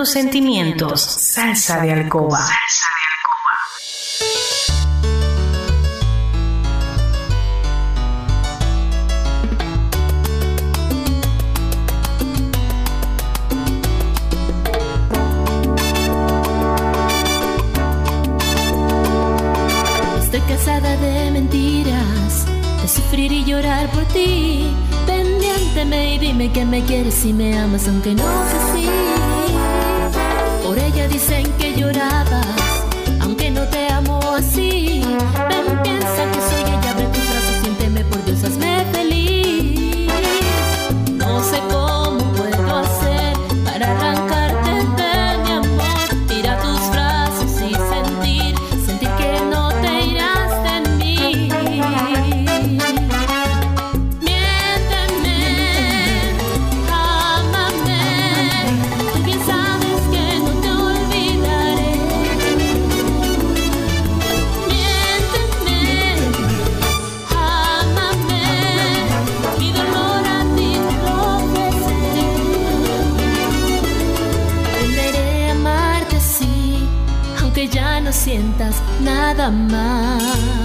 tus 0.00 0.12
sentimientos. 0.12 1.02
Salsa 1.02 1.82
de 1.82 1.92
alcoba. 1.92 2.40
Estoy 20.22 20.40
cansada 20.48 20.96
de 20.96 21.30
mentiras, 21.30 22.46
de 22.80 22.88
sufrir 22.88 23.32
y 23.32 23.44
llorar 23.44 23.90
por 23.90 24.04
ti. 24.06 24.74
Pendiente 25.06 25.84
me 25.84 26.14
y 26.14 26.18
dime 26.18 26.50
que 26.50 26.64
me 26.64 26.82
quieres 26.84 27.22
y 27.26 27.34
me 27.34 27.58
amas 27.58 27.86
aunque 27.86 28.14
no 28.14 28.22
sé 28.22 28.72
si 28.72 29.09
por 30.70 30.78
ella 30.78 31.08
dicen 31.08 31.52
que 31.58 31.74
llorabas, 31.74 32.46
aunque 33.18 33.50
no 33.50 33.66
te 33.66 33.88
amo 33.88 34.20
así. 34.36 35.02
Ven, 35.48 35.82
piensa 35.82 36.30
que 36.30 36.40
soy 36.48 36.69
sientas 78.20 78.82
nada 79.02 79.50
más. 79.50 80.59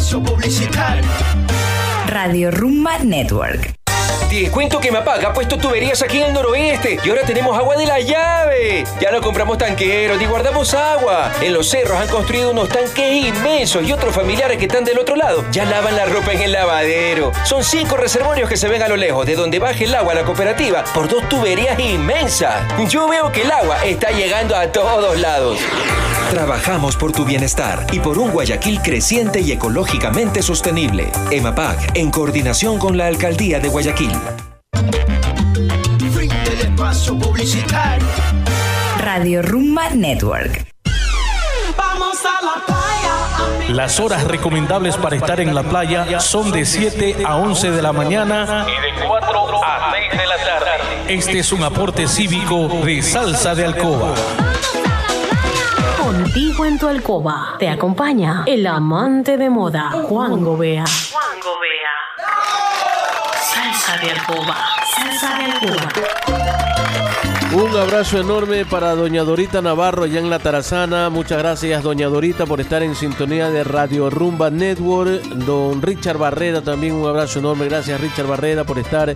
Espacio 0.00 0.22
publicitario. 0.22 1.04
Radio 2.06 2.50
Rumba 2.50 2.98
Network. 3.04 3.79
Te 4.30 4.48
cuento 4.48 4.78
que 4.78 4.92
Mapag 4.92 5.26
ha 5.26 5.32
puesto 5.32 5.58
tuberías 5.58 6.00
aquí 6.02 6.18
en 6.18 6.28
el 6.28 6.32
noroeste 6.32 7.00
y 7.04 7.08
ahora 7.10 7.22
tenemos 7.22 7.58
agua 7.58 7.76
de 7.76 7.84
la 7.84 7.98
llave. 7.98 8.84
Ya 9.00 9.10
no 9.10 9.20
compramos 9.20 9.58
tanqueros 9.58 10.18
ni 10.18 10.26
guardamos 10.26 10.72
agua. 10.72 11.32
En 11.40 11.52
los 11.52 11.68
cerros 11.68 11.98
han 11.98 12.06
construido 12.06 12.52
unos 12.52 12.68
tanques 12.68 13.12
inmensos 13.12 13.82
y 13.82 13.90
otros 13.90 14.14
familiares 14.14 14.56
que 14.56 14.66
están 14.66 14.84
del 14.84 15.00
otro 15.00 15.16
lado 15.16 15.44
ya 15.50 15.64
lavan 15.64 15.96
la 15.96 16.04
ropa 16.04 16.32
en 16.32 16.42
el 16.42 16.52
lavadero. 16.52 17.32
Son 17.42 17.64
cinco 17.64 17.96
reservorios 17.96 18.48
que 18.48 18.56
se 18.56 18.68
ven 18.68 18.82
a 18.82 18.88
lo 18.88 18.96
lejos 18.96 19.26
de 19.26 19.34
donde 19.34 19.58
baje 19.58 19.86
el 19.86 19.94
agua 19.96 20.14
la 20.14 20.22
cooperativa 20.22 20.84
por 20.94 21.08
dos 21.08 21.28
tuberías 21.28 21.76
inmensas. 21.80 22.62
Yo 22.88 23.08
veo 23.08 23.32
que 23.32 23.42
el 23.42 23.50
agua 23.50 23.84
está 23.84 24.12
llegando 24.12 24.54
a 24.54 24.70
todos 24.70 25.18
lados. 25.18 25.58
Trabajamos 26.30 26.94
por 26.94 27.10
tu 27.10 27.24
bienestar 27.24 27.84
y 27.90 27.98
por 27.98 28.16
un 28.16 28.30
Guayaquil 28.30 28.80
creciente 28.80 29.40
y 29.40 29.50
ecológicamente 29.50 30.42
sostenible. 30.42 31.10
EMAPAC, 31.32 31.96
en 31.96 32.12
coordinación 32.12 32.78
con 32.78 32.96
la 32.96 33.08
Alcaldía 33.08 33.58
de 33.58 33.68
Guayaquil. 33.68 34.19
Fin 36.16 36.30
del 36.44 36.60
espacio 36.60 37.18
publicitario. 37.18 38.06
Radio 38.98 39.42
Rumba 39.42 39.90
Network. 39.90 40.66
Vamos 41.76 42.18
a 42.24 42.44
la 42.44 42.64
playa. 42.66 43.74
Las 43.74 44.00
horas 44.00 44.24
recomendables 44.24 44.96
para 44.96 45.16
estar 45.16 45.40
en 45.40 45.54
la 45.54 45.62
playa 45.62 46.20
son 46.20 46.50
de 46.50 46.64
7 46.64 47.24
a 47.24 47.36
11 47.36 47.70
de 47.70 47.82
la 47.82 47.92
mañana 47.92 48.66
y 48.68 49.00
de 49.00 49.06
4 49.06 49.64
a 49.64 49.92
6 49.92 50.10
de 50.20 50.26
la 50.26 50.36
tarde. 50.36 51.14
Este 51.14 51.38
es 51.38 51.52
un 51.52 51.62
aporte 51.62 52.06
cívico 52.06 52.68
de 52.84 53.02
Salsa 53.02 53.54
de 53.54 53.64
Alcoba. 53.64 54.14
Contigo 55.98 56.64
en 56.64 56.78
tu 56.78 56.88
alcoba 56.88 57.54
te 57.58 57.68
acompaña 57.68 58.44
el 58.46 58.66
amante 58.66 59.36
de 59.36 59.48
moda, 59.48 59.90
Juan 59.90 60.42
Gobea. 60.42 60.84
Juan 61.12 61.40
Gobea. 61.40 61.89
Salsa 63.90 64.06
de 64.06 64.10
alcoba. 64.12 64.56
Salsa 64.94 65.34
de 65.34 65.44
alcoba. 65.46 66.59
Un 67.52 67.76
abrazo 67.76 68.20
enorme 68.20 68.64
para 68.64 68.94
doña 68.94 69.24
Dorita 69.24 69.60
Navarro 69.60 70.04
allá 70.04 70.20
en 70.20 70.30
La 70.30 70.38
Tarazana. 70.38 71.10
Muchas 71.10 71.38
gracias, 71.38 71.82
doña 71.82 72.06
Dorita, 72.06 72.46
por 72.46 72.60
estar 72.60 72.80
en 72.84 72.94
sintonía 72.94 73.50
de 73.50 73.64
Radio 73.64 74.08
Rumba 74.08 74.50
Network. 74.50 75.24
Don 75.24 75.82
Richard 75.82 76.16
Barrera 76.16 76.62
también 76.62 76.94
un 76.94 77.08
abrazo 77.08 77.40
enorme. 77.40 77.68
Gracias, 77.68 78.00
Richard 78.00 78.28
Barrera, 78.28 78.62
por 78.62 78.78
estar 78.78 79.12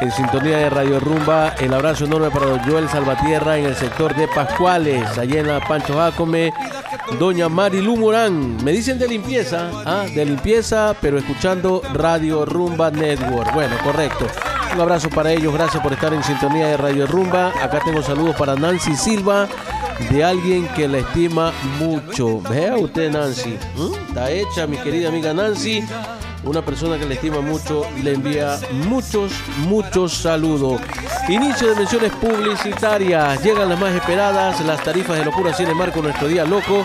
en 0.00 0.10
sintonía 0.10 0.58
de 0.58 0.70
Radio 0.70 0.98
Rumba. 0.98 1.54
El 1.60 1.72
abrazo 1.72 2.06
enorme 2.06 2.32
para 2.32 2.46
don 2.46 2.58
Joel 2.68 2.88
Salvatierra 2.88 3.58
en 3.58 3.66
el 3.66 3.76
sector 3.76 4.12
de 4.16 4.26
Pascuales, 4.26 5.16
allá 5.16 5.38
en 5.38 5.46
la 5.46 5.60
Pancho 5.60 5.94
Jacome. 5.94 6.52
Doña 7.20 7.48
Marilu 7.48 7.96
Morán, 7.96 8.56
me 8.64 8.72
dicen 8.72 8.98
de 8.98 9.06
limpieza, 9.06 9.70
ah, 9.86 10.04
de 10.12 10.24
limpieza, 10.24 10.96
pero 11.00 11.16
escuchando 11.16 11.80
Radio 11.94 12.44
Rumba 12.44 12.90
Network. 12.90 13.54
Bueno, 13.54 13.76
correcto. 13.84 14.26
Un 14.74 14.80
abrazo 14.80 15.08
para 15.08 15.32
ellos, 15.32 15.52
gracias 15.52 15.82
por 15.82 15.92
estar 15.92 16.12
en 16.12 16.22
sintonía 16.22 16.68
de 16.68 16.76
Radio 16.76 17.06
Rumba. 17.06 17.48
Acá 17.62 17.80
tengo 17.84 18.02
saludos 18.02 18.36
para 18.36 18.54
Nancy 18.54 18.94
Silva, 18.96 19.48
de 20.10 20.22
alguien 20.22 20.68
que 20.68 20.86
la 20.86 20.98
estima 20.98 21.52
mucho. 21.78 22.40
Vea 22.42 22.76
usted, 22.76 23.10
Nancy. 23.10 23.58
Está 24.08 24.30
hecha, 24.30 24.66
mi 24.66 24.76
querida 24.76 25.08
amiga 25.08 25.34
Nancy. 25.34 25.84
Una 26.44 26.62
persona 26.62 26.98
que 26.98 27.06
le 27.06 27.14
estima 27.14 27.40
mucho 27.40 27.82
le 28.02 28.14
envía 28.14 28.58
muchos, 28.84 29.32
muchos 29.66 30.12
saludos. 30.14 30.80
Inicio 31.28 31.70
de 31.70 31.74
menciones 31.74 32.12
publicitarias. 32.12 33.42
Llegan 33.42 33.68
las 33.68 33.80
más 33.80 33.92
esperadas, 33.92 34.60
las 34.64 34.82
tarifas 34.82 35.18
de 35.18 35.24
locura 35.24 35.52
Cinemark 35.52 35.92
con 35.92 36.04
nuestro 36.04 36.28
día 36.28 36.44
loco. 36.44 36.84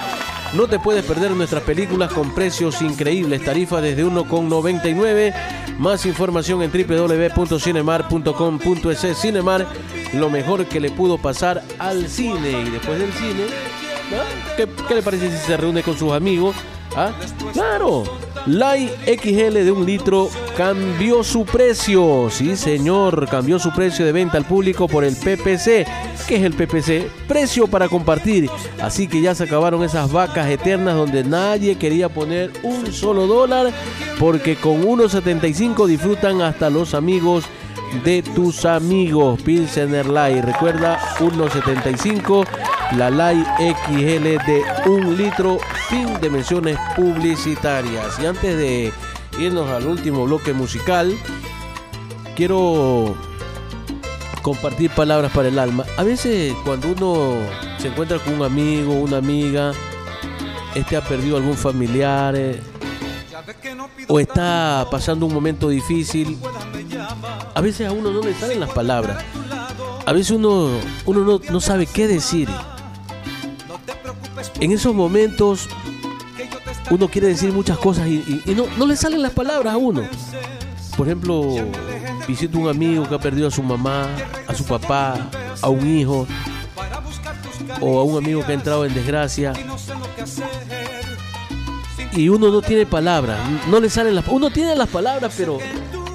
No 0.53 0.67
te 0.67 0.77
puedes 0.77 1.03
perder 1.03 1.31
nuestras 1.31 1.63
películas 1.63 2.13
con 2.13 2.35
precios 2.35 2.83
increíbles. 2.83 3.43
Tarifas 3.43 3.81
desde 3.81 4.05
1,99. 4.05 5.33
Más 5.79 6.05
información 6.05 6.61
en 6.61 6.71
www.cinemar.com.es. 6.71 9.19
Cinemar, 9.19 9.65
lo 10.13 10.29
mejor 10.29 10.67
que 10.67 10.79
le 10.79 10.91
pudo 10.91 11.17
pasar 11.17 11.63
al 11.79 12.07
cine. 12.07 12.65
Y 12.67 12.69
después 12.69 12.99
del 12.99 13.11
cine, 13.13 13.45
¿no? 14.11 14.17
¿Qué, 14.55 14.69
qué 14.87 14.95
le 14.95 15.01
parece 15.01 15.31
si 15.31 15.37
se 15.37 15.57
reúne 15.57 15.81
con 15.81 15.97
sus 15.97 16.11
amigos? 16.11 16.55
¿Ah? 16.95 17.11
Claro. 17.53 18.03
Lai 18.45 18.89
XL 19.05 19.53
de 19.53 19.71
un 19.71 19.85
litro 19.85 20.29
cambió 20.57 21.23
su 21.23 21.45
precio. 21.45 22.27
Sí, 22.29 22.57
señor, 22.57 23.29
cambió 23.29 23.57
su 23.57 23.71
precio 23.71 24.05
de 24.05 24.11
venta 24.11 24.37
al 24.37 24.43
público 24.43 24.87
por 24.87 25.05
el 25.05 25.15
PPC. 25.15 25.87
¿Qué 26.27 26.35
es 26.35 26.43
el 26.43 26.53
PPC? 26.53 27.09
Precio 27.27 27.67
para 27.67 27.87
compartir. 27.87 28.49
Así 28.81 29.07
que 29.07 29.21
ya 29.21 29.33
se 29.33 29.45
acabaron 29.45 29.83
esas 29.83 30.11
vacas 30.11 30.49
eternas 30.49 30.95
donde 30.95 31.23
nadie 31.23 31.77
quería 31.77 32.09
poner 32.09 32.51
un 32.63 32.91
solo 32.91 33.27
dólar 33.27 33.71
porque 34.19 34.57
con 34.57 34.83
1.75 34.83 35.87
disfrutan 35.87 36.41
hasta 36.41 36.69
los 36.69 36.93
amigos 36.93 37.45
de 38.03 38.23
tus 38.23 38.65
amigos. 38.65 39.41
Pilsener 39.41 40.05
Light. 40.05 40.43
Recuerda 40.43 40.99
1.75 41.19 42.45
la 42.97 43.09
Light 43.09 43.45
XL 43.57 44.23
de 44.23 44.63
un 44.85 45.17
litro. 45.17 45.59
Fin 45.89 46.19
de 46.21 46.29
menciones 46.29 46.77
publicitarias. 46.95 48.19
Y 48.19 48.25
antes 48.25 48.57
de 48.57 48.91
irnos 49.39 49.69
al 49.69 49.87
último 49.87 50.25
bloque 50.25 50.53
musical, 50.53 51.15
quiero 52.35 53.15
compartir 54.41 54.91
palabras 54.91 55.31
para 55.31 55.47
el 55.47 55.57
alma. 55.57 55.85
A 55.97 56.03
veces 56.03 56.53
cuando 56.65 56.89
uno 56.89 57.37
se 57.77 57.87
encuentra 57.87 58.19
con 58.19 58.33
un 58.33 58.43
amigo, 58.43 58.93
una 58.93 59.17
amiga, 59.17 59.71
este 60.75 60.97
ha 60.97 61.01
perdido 61.01 61.37
algún 61.37 61.55
familiar 61.55 62.35
eh, 62.35 62.61
o 64.07 64.19
está 64.19 64.85
pasando 64.91 65.25
un 65.25 65.33
momento 65.33 65.69
difícil, 65.69 66.37
a 67.55 67.61
veces 67.61 67.87
a 67.87 67.91
uno 67.91 68.11
no 68.11 68.21
le 68.21 68.33
salen 68.33 68.59
las 68.59 68.71
palabras. 68.71 69.23
A 70.05 70.11
veces 70.11 70.31
uno, 70.31 70.69
uno 71.05 71.19
no, 71.21 71.39
no 71.49 71.61
sabe 71.61 71.85
qué 71.85 72.07
decir. 72.07 72.49
En 74.63 74.71
esos 74.71 74.95
momentos 74.95 75.67
uno 76.89 77.09
quiere 77.09 77.27
decir 77.27 77.51
muchas 77.51 77.77
cosas 77.77 78.07
y, 78.07 78.41
no, 78.55 78.65
no 78.77 78.87
le 78.87 78.95
salen 78.95 79.21
las 79.21 79.33
palabras 79.33 79.73
a 79.73 79.77
uno. 79.77 80.03
Por 80.95 81.05
ejemplo, 81.05 81.55
visito 82.29 82.57
un 82.59 82.69
amigo 82.69 83.05
que 83.05 83.13
ha 83.13 83.19
perdido 83.19 83.49
a 83.49 83.51
su 83.51 83.61
mamá, 83.61 84.07
a 84.47 84.55
su 84.55 84.63
papá, 84.63 85.17
a 85.61 85.67
un 85.67 85.85
hijo, 85.85 86.25
o 87.81 87.99
a 87.99 88.03
un 88.05 88.23
amigo 88.23 88.45
que 88.45 88.53
ha 88.53 88.55
entrado 88.55 88.85
en 88.85 88.93
desgracia. 88.93 89.51
Y 92.13 92.29
uno 92.29 92.49
no 92.49 92.61
tiene 92.61 92.85
palabras, 92.85 93.41
no 93.69 93.81
le 93.81 93.89
salen 93.89 94.15
las 94.15 94.25
Uno 94.29 94.49
tiene 94.49 94.77
las 94.77 94.87
palabras, 94.87 95.33
pero 95.35 95.57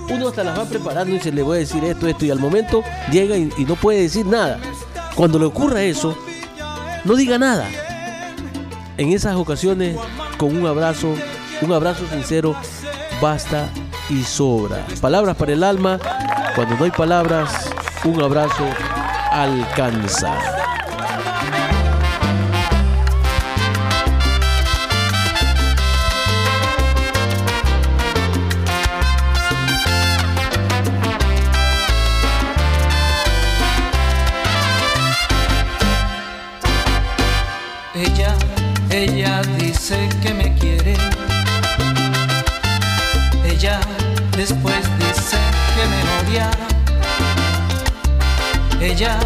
uno 0.09 0.29
hasta 0.29 0.43
las 0.43 0.59
va 0.59 0.65
preparando 0.65 1.15
y 1.15 1.21
se 1.21 1.33
le 1.33 1.43
voy 1.43 1.59
a 1.59 1.61
decir 1.61 1.85
esto, 1.85 2.09
esto, 2.09 2.25
y 2.25 2.31
al 2.31 2.39
momento 2.39 2.83
llega 3.13 3.37
y 3.37 3.67
no 3.67 3.77
puede 3.77 4.01
decir 4.01 4.25
nada. 4.25 4.59
Cuando 5.15 5.39
le 5.39 5.45
ocurra 5.45 5.83
eso, 5.83 6.17
no 7.05 7.15
diga 7.15 7.37
nada. 7.37 7.69
En 8.99 9.13
esas 9.13 9.37
ocasiones, 9.37 9.97
con 10.39 10.57
un 10.57 10.67
abrazo, 10.67 11.15
un 11.63 11.73
abrazo 11.73 12.05
sincero, 12.09 12.57
basta 13.23 13.69
y 14.11 14.25
sobra. 14.25 14.85
Palabras 15.01 15.37
para 15.37 15.53
el 15.53 15.63
alma, 15.63 16.01
cuando 16.57 16.77
no 16.77 16.85
hay 16.85 16.91
palabras, 16.91 17.71
un 18.05 18.21
abrazo 18.21 18.65
alcanza. 19.31 20.58
Dice 39.89 40.09
que 40.21 40.35
me 40.35 40.55
quiere. 40.55 40.95
Ella 43.45 43.81
después 44.37 44.83
dice 44.99 45.39
que 45.75 45.85
me 45.89 46.31
odia. 46.31 46.51
Ella 48.81 49.19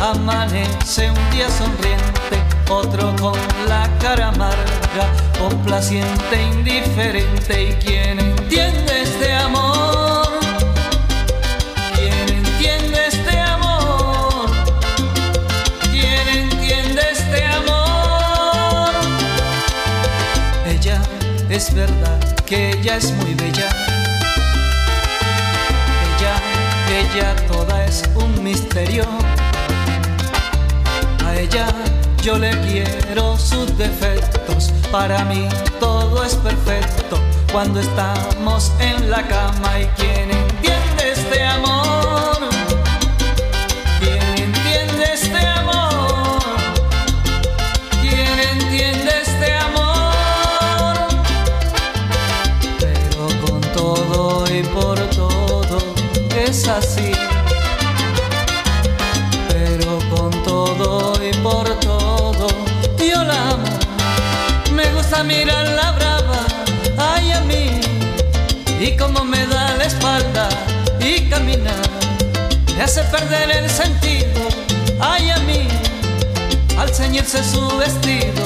amanece 0.00 1.10
un 1.10 1.30
día 1.32 1.50
sonriente, 1.50 2.36
otro 2.68 3.14
con 3.16 3.38
la 3.68 3.88
cara 3.98 4.28
amarga, 4.28 5.06
complaciente, 5.38 6.42
indiferente. 6.42 7.70
¿Y 7.70 7.72
quién 7.84 8.43
Es 21.54 21.72
verdad 21.72 22.20
que 22.44 22.70
ella 22.70 22.96
es 22.96 23.12
muy 23.12 23.32
bella. 23.34 23.68
Ella, 26.18 26.34
ella 26.90 27.36
toda 27.46 27.84
es 27.84 28.02
un 28.16 28.42
misterio. 28.42 29.04
A 31.24 31.36
ella 31.36 31.68
yo 32.24 32.38
le 32.38 32.50
quiero 32.62 33.38
sus 33.38 33.78
defectos. 33.78 34.72
Para 34.90 35.24
mí 35.26 35.48
todo 35.78 36.24
es 36.24 36.34
perfecto 36.34 37.20
cuando 37.52 37.78
estamos 37.78 38.72
en 38.80 39.08
la 39.08 39.22
cama 39.22 39.78
y 39.78 39.86
quieren 39.96 40.53
a 65.14 65.22
mirar 65.22 65.68
la 65.68 65.92
brava, 65.92 66.40
ay 66.98 67.30
a 67.30 67.40
mí, 67.42 67.80
y 68.80 68.96
como 68.96 69.24
me 69.24 69.46
da 69.46 69.74
la 69.76 69.84
espalda 69.84 70.48
y 70.98 71.28
camina, 71.28 71.72
me 72.76 72.82
hace 72.82 73.02
perder 73.04 73.50
el 73.50 73.70
sentido, 73.70 74.40
ay 75.00 75.30
a 75.30 75.38
mí, 75.40 75.68
al 76.78 76.92
ceñirse 76.92 77.44
su 77.44 77.64
vestido, 77.76 78.42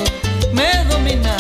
me 0.53 0.85
domina. 0.91 1.37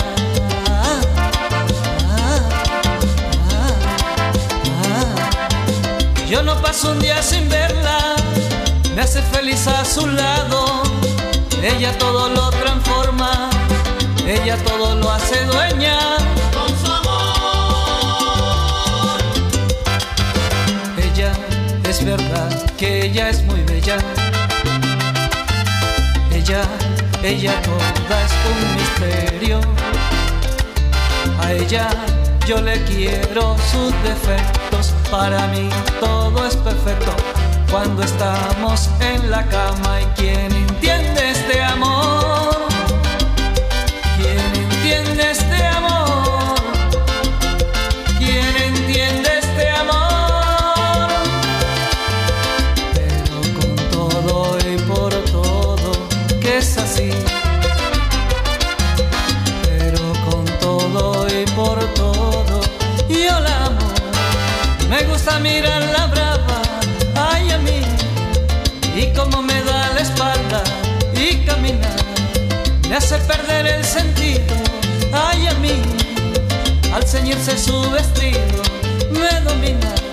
Yo 6.28 6.42
no 6.42 6.54
paso 6.62 6.92
un 6.92 7.00
día 7.00 7.22
sin 7.22 7.48
verla, 7.48 8.16
me 8.94 9.02
hace 9.02 9.20
feliz 9.22 9.66
a 9.66 9.84
su 9.84 10.06
lado, 10.06 10.82
ella 11.62 11.96
todo 11.98 12.28
lo 12.28 12.50
transforma 12.50 13.07
ella 14.28 14.56
todo 14.58 14.94
lo 14.94 15.10
hace 15.10 15.44
dueña. 15.46 15.98
Con 16.52 16.68
su 16.78 16.92
amor. 16.92 17.18
Ella 20.98 21.32
es 21.84 22.04
verdad 22.04 22.50
que 22.76 23.06
ella 23.06 23.30
es 23.30 23.42
muy 23.44 23.60
bella. 23.62 23.96
Ella, 26.32 26.62
ella 27.22 27.54
toda 27.62 28.22
es 28.26 28.32
un 28.50 28.58
misterio. 28.76 29.60
A 31.40 31.52
ella 31.52 31.88
yo 32.46 32.60
le 32.60 32.84
quiero 32.84 33.56
sus 33.72 33.92
defectos. 34.02 34.92
Para 35.10 35.46
mí 35.48 35.70
todo 36.00 36.46
es 36.46 36.56
perfecto 36.56 37.12
cuando 37.70 38.02
estamos 38.02 38.90
en 39.00 39.30
la 39.30 39.46
cama 39.46 40.02
y 40.02 40.04
quien 40.20 40.52
entiende 40.52 41.30
este 41.30 41.62
amor. 41.62 42.17
hace 72.98 73.16
perder 73.18 73.64
el 73.68 73.84
sentido. 73.84 74.56
Ay, 75.12 75.46
a 75.46 75.54
mí, 75.54 75.80
al 76.92 77.06
ceñirse 77.06 77.56
su 77.56 77.90
vestido, 77.92 78.60
me 79.12 79.40
domina. 79.48 80.07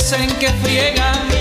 merecen 0.00 0.38
que 0.38 0.48
friegan. 0.62 1.39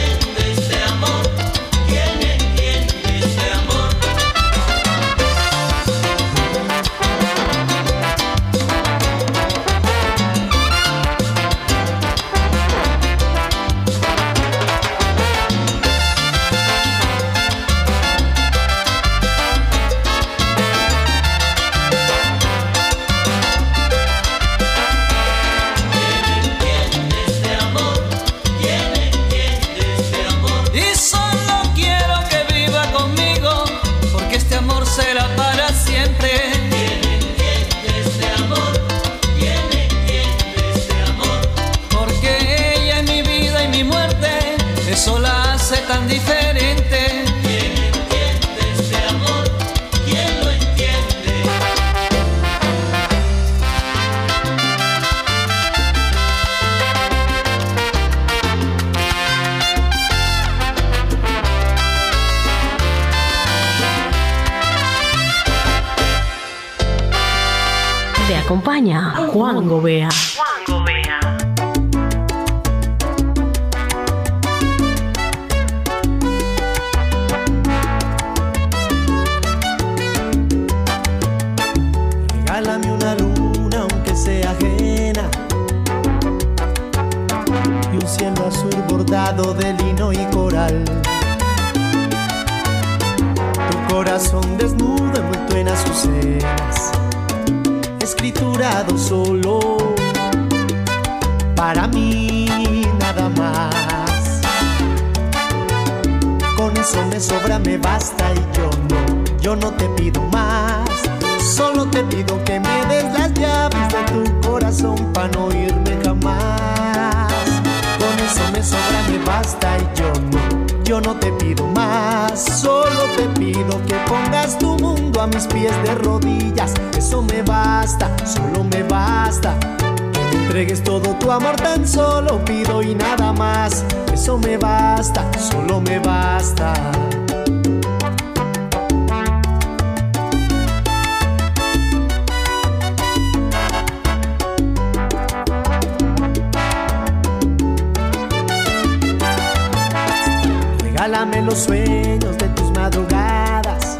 Los 151.49 151.57
sueños 151.57 152.37
de 152.37 152.47
tus 152.49 152.71
madrugadas. 152.73 153.97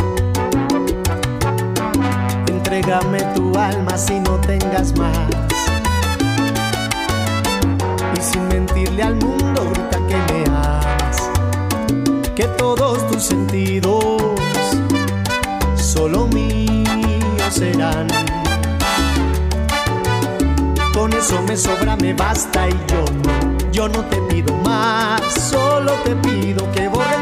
Entrégame 2.47 3.21
tu 3.33 3.57
alma 3.57 3.97
si 3.97 4.19
no 4.19 4.35
tengas 4.41 4.95
más. 4.95 5.17
Y 8.15 8.21
sin 8.21 8.47
mentirle 8.49 9.01
al 9.01 9.15
mundo, 9.15 9.67
grita 9.73 9.97
que 10.07 10.17
me 10.31 10.45
amas. 10.55 11.29
Que 12.35 12.45
todos 12.59 13.07
tus 13.07 13.23
sentidos 13.23 14.03
solo 15.75 16.27
míos 16.27 17.49
serán. 17.49 18.07
Con 20.93 21.13
eso 21.13 21.41
me 21.47 21.57
sobra, 21.57 21.95
me 21.95 22.13
basta 22.13 22.69
y 22.69 22.73
yo 22.91 23.05
no, 23.23 23.71
yo 23.71 23.87
no 23.87 24.05
te 24.05 24.17
pido 24.29 24.53
más. 24.57 25.21
Solo 25.33 25.93
te 26.03 26.15
pido 26.15 26.71
que 26.73 26.87
borren 26.87 27.18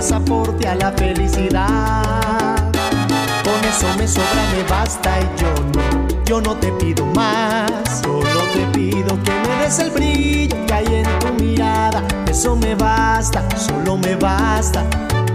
pasaporte 0.00 0.66
a 0.66 0.74
la 0.76 0.92
felicidad. 0.92 2.72
Con 3.44 3.60
eso 3.68 3.86
me 3.98 4.08
sobra, 4.08 4.42
me 4.56 4.62
basta 4.62 5.20
y 5.20 5.38
yo 5.38 5.52
no, 5.74 6.24
yo 6.24 6.40
no 6.40 6.56
te 6.56 6.72
pido 6.72 7.04
más. 7.04 8.00
Solo 8.02 8.40
te 8.54 8.64
pido 8.72 9.22
que 9.22 9.30
me 9.30 9.62
des 9.62 9.78
el 9.78 9.90
brillo 9.90 10.56
que 10.66 10.72
hay 10.72 10.86
en 10.86 11.18
tu 11.18 11.44
mirada. 11.44 12.02
Eso 12.26 12.56
me 12.56 12.74
basta, 12.74 13.44
solo 13.54 13.98
me 13.98 14.16
basta. 14.16 14.86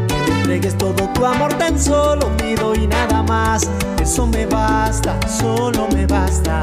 Que 0.07 0.31
me 0.31 0.39
entregues 0.39 0.75
todo 0.79 1.09
tu 1.13 1.23
amor, 1.23 1.53
tan 1.53 1.79
solo 1.79 2.35
pido 2.35 2.73
y 2.73 2.87
nada 2.87 3.21
más. 3.21 3.69
Eso 4.01 4.25
me 4.25 4.47
basta, 4.47 5.15
solo 5.27 5.87
me 5.93 6.07
basta. 6.07 6.59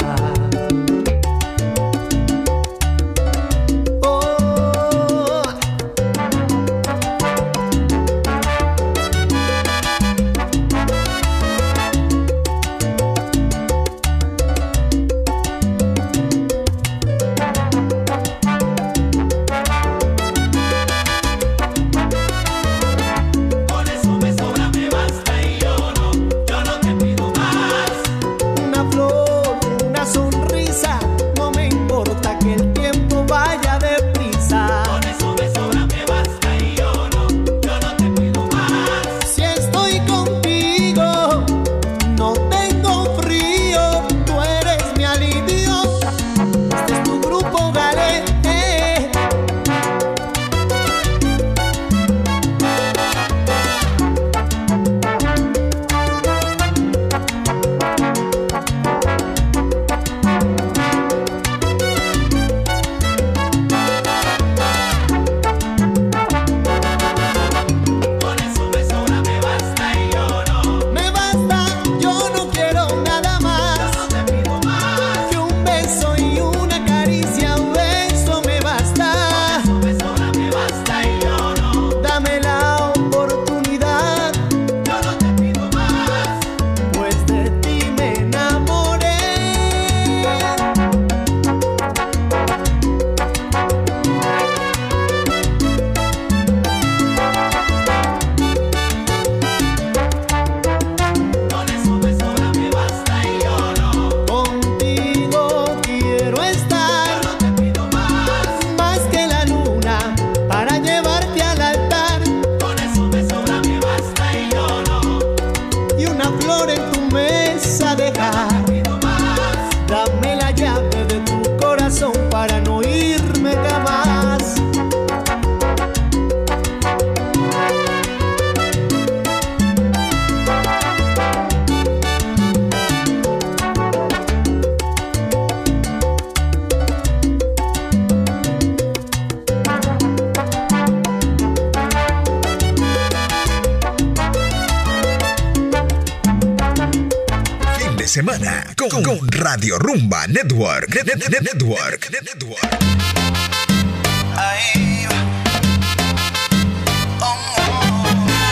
Network. 150.43 150.89
Net- 150.93 151.05
net- 151.07 151.29
net- 151.29 151.43
Network. 151.43 152.11
Net- 152.11 152.25
Network. 152.25 153.83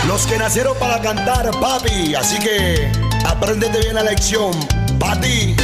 Los 0.06 0.26
que 0.26 0.38
nacieron 0.38 0.76
para 0.78 1.00
cantar, 1.00 1.50
papi. 1.60 2.14
Así 2.14 2.38
que 2.38 2.90
apréndete 3.26 3.78
bien 3.80 3.94
la 3.94 4.02
lección. 4.04 4.52
Pa' 4.98 5.18
ti. 5.20 5.56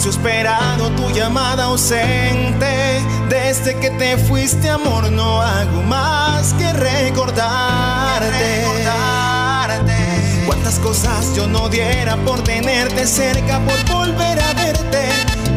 ¿Cuántas 0.00 0.16
noches 0.16 0.24
he 0.24 0.28
esperado 0.30 0.88
tu 0.92 1.10
llamada 1.10 1.64
ausente? 1.64 3.02
Desde 3.28 3.78
que 3.80 3.90
te 3.90 4.16
fuiste, 4.16 4.70
amor, 4.70 5.12
no 5.12 5.42
hago 5.42 5.82
más 5.82 6.54
que 6.54 6.72
recordarte. 6.72 8.64
Cuántas 10.46 10.78
cosas 10.78 11.36
yo 11.36 11.46
no 11.46 11.68
diera 11.68 12.16
por 12.16 12.42
tenerte 12.42 13.06
cerca, 13.06 13.60
por 13.60 13.84
volver 13.94 14.40
a 14.40 14.54
verte. 14.54 15.06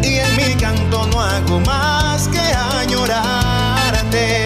Y 0.02 0.15
en 0.15 0.36
mi 0.36 0.56
canto 0.56 1.07
no 1.07 1.22
hago 1.22 1.61
más 1.61 2.28
que 2.28 2.41
añorarte. 2.82 4.45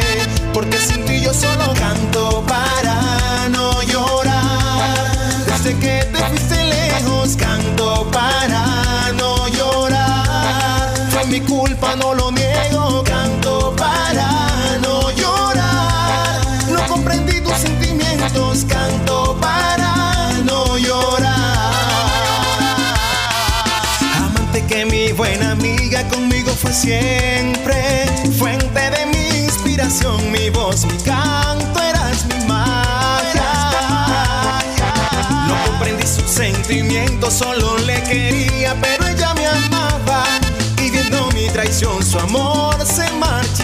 Porque 0.53 0.78
sin 0.78 1.06
ti 1.06 1.22
yo 1.22 1.34
solo 1.34 1.74
canto 1.74 2.44
para 2.48 3.49
no 3.49 3.82
llorar. 3.82 5.10
Desde 5.48 5.76
que 5.80 6.06
te 6.14 6.19
fuiste 6.19 6.64
lejos, 6.65 7.36
canto 7.36 8.07
para 8.11 8.47
mi 11.28 11.41
culpa, 11.41 11.95
no 11.95 12.14
lo 12.14 12.32
niego. 12.32 13.04
Canto 13.04 13.74
para 13.76 14.78
no 14.82 15.12
llorar. 15.12 16.41
No 16.70 16.88
comprendí 16.88 17.41
tus 17.41 17.58
sentimientos, 17.58 18.66
canto 18.68 19.38
para 19.40 20.32
no 20.45 20.78
llorar. 20.78 21.34
Amante 24.16 24.66
que 24.66 24.86
mi 24.86 25.12
buena 25.12 25.52
amiga 25.52 26.08
conmigo 26.08 26.52
fue 26.52 26.74
siempre. 26.74 28.06
Fuente 28.38 28.90
de 28.90 29.06
mi 29.08 29.44
inspiración, 29.45 30.32
mi 30.32 30.49
voz, 30.49 30.86
mi 30.86 30.98
canto, 30.98 31.82
eras 31.82 32.26
mi 32.26 32.45
magia. 32.45 33.52
No 35.48 35.56
comprendí 35.66 36.06
sus 36.06 36.30
sentimientos, 36.30 37.34
solo 37.34 37.78
le 37.80 38.02
quería, 38.04 38.76
pero 38.82 39.08
ella 39.08 39.27
su 41.78 42.18
amor 42.18 42.84
se 42.84 43.04
marchitaba. 43.20 43.56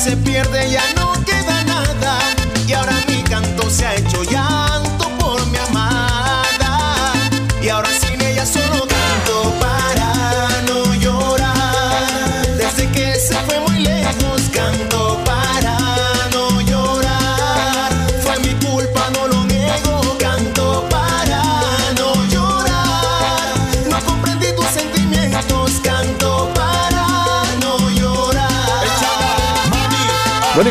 Se 0.00 0.16
pierde, 0.16 0.70
ya 0.70 0.80
no 0.96 0.99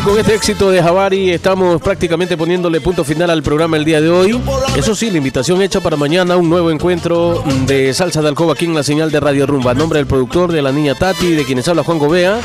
con 0.04 0.18
este 0.18 0.34
éxito 0.34 0.70
de 0.70 0.82
Javari 0.82 1.30
estamos 1.30 1.80
prácticamente 1.82 2.36
poniéndole 2.36 2.80
punto 2.80 3.04
final 3.04 3.28
al 3.28 3.42
programa 3.42 3.76
el 3.76 3.84
día 3.84 4.00
de 4.00 4.08
hoy. 4.08 4.40
Eso 4.76 4.94
sí, 4.94 5.10
la 5.10 5.18
invitación 5.18 5.60
hecha 5.60 5.80
para 5.80 5.96
mañana, 5.96 6.36
un 6.36 6.48
nuevo 6.48 6.70
encuentro 6.70 7.42
de 7.66 7.92
Salsa 7.92 8.22
de 8.22 8.28
Alcoba 8.28 8.54
aquí 8.54 8.64
en 8.64 8.74
la 8.74 8.82
señal 8.82 9.10
de 9.10 9.20
Radio 9.20 9.46
Rumba. 9.46 9.72
A 9.72 9.74
nombre 9.74 9.98
del 9.98 10.06
productor, 10.06 10.52
de 10.52 10.62
la 10.62 10.72
niña 10.72 10.94
Tati, 10.94 11.32
de 11.32 11.44
quienes 11.44 11.68
habla 11.68 11.82
Juan 11.82 11.98
Gobea, 11.98 12.40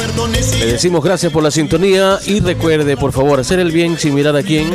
le 0.60 0.66
decimos 0.66 1.04
gracias 1.04 1.32
por 1.32 1.44
la 1.44 1.52
sintonía 1.52 2.20
y 2.26 2.40
recuerde, 2.40 2.98
por 2.98 3.12
favor, 3.14 3.40
hacer 3.40 3.60
el 3.60 3.72
bien 3.72 3.98
sin 3.98 4.16
mirar 4.16 4.36
a 4.36 4.44
quién. 4.44 4.74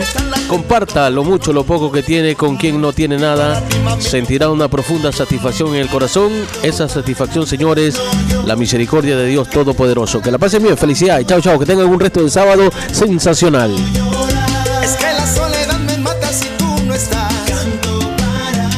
Comparta 0.48 1.10
lo 1.10 1.22
mucho, 1.22 1.52
lo 1.52 1.64
poco 1.64 1.92
que 1.92 2.02
tiene 2.02 2.34
con 2.34 2.56
quien 2.56 2.80
no 2.80 2.92
tiene 2.92 3.18
nada. 3.18 3.62
Sentirá 3.98 4.48
una 4.50 4.68
profunda 4.68 5.12
satisfacción 5.12 5.68
en 5.70 5.76
el 5.76 5.88
corazón. 5.88 6.32
Esa 6.62 6.88
satisfacción, 6.88 7.46
señores, 7.46 8.00
la 8.46 8.56
misericordia 8.56 9.16
de 9.16 9.26
Dios 9.26 9.48
Todopoderoso. 9.50 10.20
Que 10.20 10.30
la 10.30 10.38
pasen 10.38 10.62
bien, 10.62 10.76
felicidades. 10.76 11.26
Chao, 11.26 11.40
chao. 11.40 11.58
Que 11.58 11.66
tengan 11.66 11.86
un 11.86 12.00
resto 12.00 12.22
de 12.22 12.30
sábado 12.30 12.69
sensacional. 12.92 13.74
Es 14.82 14.92
que 14.96 15.12
la 15.12 15.26
soledad 15.26 15.78
me 15.80 15.96
mata 15.98 16.32
si 16.32 16.48
tú 16.58 16.66
no 16.84 16.94
estás. 16.94 17.32
Canto 17.46 18.00
para 18.46 18.68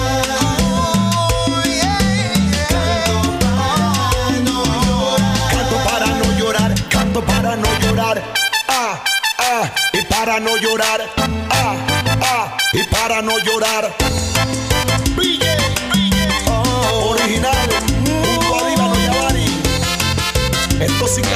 Canto 5.50 5.76
para 5.84 6.06
no 6.06 6.38
llorar. 6.38 6.74
Canto 6.88 7.22
para 7.22 7.56
no 7.56 7.68
llorar. 7.80 8.22
Ah, 8.68 9.02
ah, 9.38 9.70
y 9.92 10.04
para 10.04 10.40
no 10.40 10.56
llorar. 10.56 11.00
Ah, 11.50 11.76
ah, 12.20 12.56
y 12.72 12.84
para 12.84 13.22
no 13.22 13.38
llorar. 13.38 13.94
Oh, 16.46 17.10
original. 17.10 17.68
Junto 18.06 18.54
a 18.56 18.68
Díbalo 18.68 18.94
Yavari. 18.94 19.46
Esto 20.80 21.08
sí 21.08 21.22
que 21.22 21.34